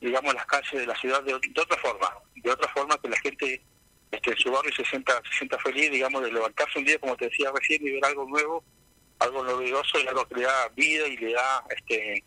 digamos, 0.00 0.34
las 0.34 0.46
calles 0.46 0.72
de 0.72 0.86
la 0.86 0.96
ciudad 0.96 1.22
de, 1.22 1.34
otra 1.34 1.78
forma, 1.78 2.10
de 2.36 2.50
otra 2.50 2.72
forma 2.72 3.00
que 3.00 3.08
la 3.08 3.18
gente 3.18 3.62
este, 4.10 4.36
su 4.36 4.50
barrio 4.50 4.72
se 4.74 4.84
sienta, 4.84 5.20
se 5.30 5.38
sienta 5.38 5.58
feliz, 5.58 5.90
digamos, 5.90 6.22
de 6.22 6.32
levantarse 6.32 6.78
un 6.78 6.84
día, 6.84 6.98
como 6.98 7.16
te 7.16 7.26
decía 7.26 7.50
recién, 7.54 7.86
y 7.86 7.90
ver 7.92 8.04
algo 8.04 8.26
nuevo, 8.26 8.64
algo 9.18 9.44
novedoso 9.44 10.00
y 10.00 10.06
algo 10.06 10.26
que 10.26 10.36
le 10.36 10.42
da 10.42 10.68
vida 10.74 11.06
y 11.06 11.16
le 11.16 11.32
da 11.32 11.64
este 11.70 12.24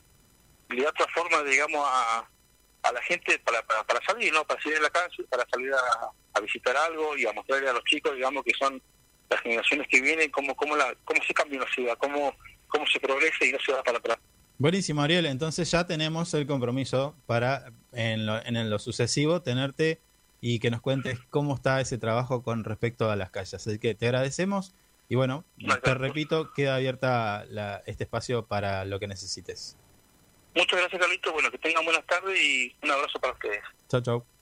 le 0.69 0.83
da 0.83 0.89
otra 0.89 1.05
forma, 1.13 1.43
digamos, 1.43 1.85
a, 1.87 2.27
a 2.83 2.91
la 2.91 3.01
gente 3.03 3.39
para, 3.39 3.61
para, 3.63 4.05
salir, 4.05 4.33
¿no? 4.33 4.43
Para 4.45 4.61
salir 4.61 4.77
de 4.77 4.83
la 4.83 4.89
calle, 4.89 5.23
para 5.29 5.45
salir 5.49 5.71
a, 5.73 6.41
visitar 6.41 6.75
algo 6.75 7.15
y 7.15 7.25
a 7.25 7.33
mostrarle 7.33 7.69
a 7.69 7.73
los 7.73 7.83
chicos, 7.83 8.15
digamos, 8.15 8.43
que 8.43 8.51
son 8.57 8.81
las 9.29 9.39
generaciones 9.41 9.87
que 9.87 10.01
vienen, 10.01 10.29
cómo, 10.31 10.55
cómo, 10.55 10.75
la, 10.75 10.93
cómo 11.05 11.21
se 11.25 11.33
cambia 11.33 11.61
una 11.61 11.71
ciudad, 11.71 11.97
cómo, 11.97 12.35
cómo 12.67 12.85
se 12.87 12.99
progresa 12.99 13.45
y 13.45 13.51
no 13.51 13.59
se 13.65 13.71
va 13.71 13.83
para 13.83 13.99
atrás. 13.99 14.17
Buenísimo, 14.57 15.01
Ariel. 15.01 15.25
Entonces 15.27 15.69
ya 15.71 15.85
tenemos 15.85 16.33
el 16.33 16.45
compromiso 16.45 17.15
para 17.25 17.71
en 17.93 18.25
lo, 18.25 18.43
en 18.45 18.69
lo 18.69 18.79
sucesivo 18.79 19.41
tenerte 19.41 20.01
y 20.45 20.59
que 20.59 20.69
nos 20.69 20.81
cuentes 20.81 21.19
cómo 21.29 21.55
está 21.55 21.79
ese 21.79 21.97
trabajo 21.97 22.43
con 22.43 22.65
respecto 22.65 23.09
a 23.09 23.15
las 23.15 23.31
calles. 23.31 23.53
Así 23.53 23.79
que 23.79 23.95
te 23.95 24.07
agradecemos 24.07 24.75
y 25.07 25.15
bueno, 25.15 25.45
te 25.81 25.93
repito, 25.93 26.51
queda 26.51 26.75
abierta 26.75 27.45
la, 27.47 27.81
este 27.85 28.03
espacio 28.03 28.45
para 28.45 28.83
lo 28.83 28.99
que 28.99 29.07
necesites. 29.07 29.77
Muchas 30.53 30.81
gracias, 30.81 30.99
Carlito. 30.99 31.31
Bueno, 31.31 31.49
que 31.49 31.59
tengan 31.59 31.85
buenas 31.85 32.05
tardes 32.05 32.37
y 32.37 32.75
un 32.83 32.91
abrazo 32.91 33.19
para 33.21 33.31
ustedes. 33.31 33.63
Chao, 33.87 34.01
chao. 34.01 34.32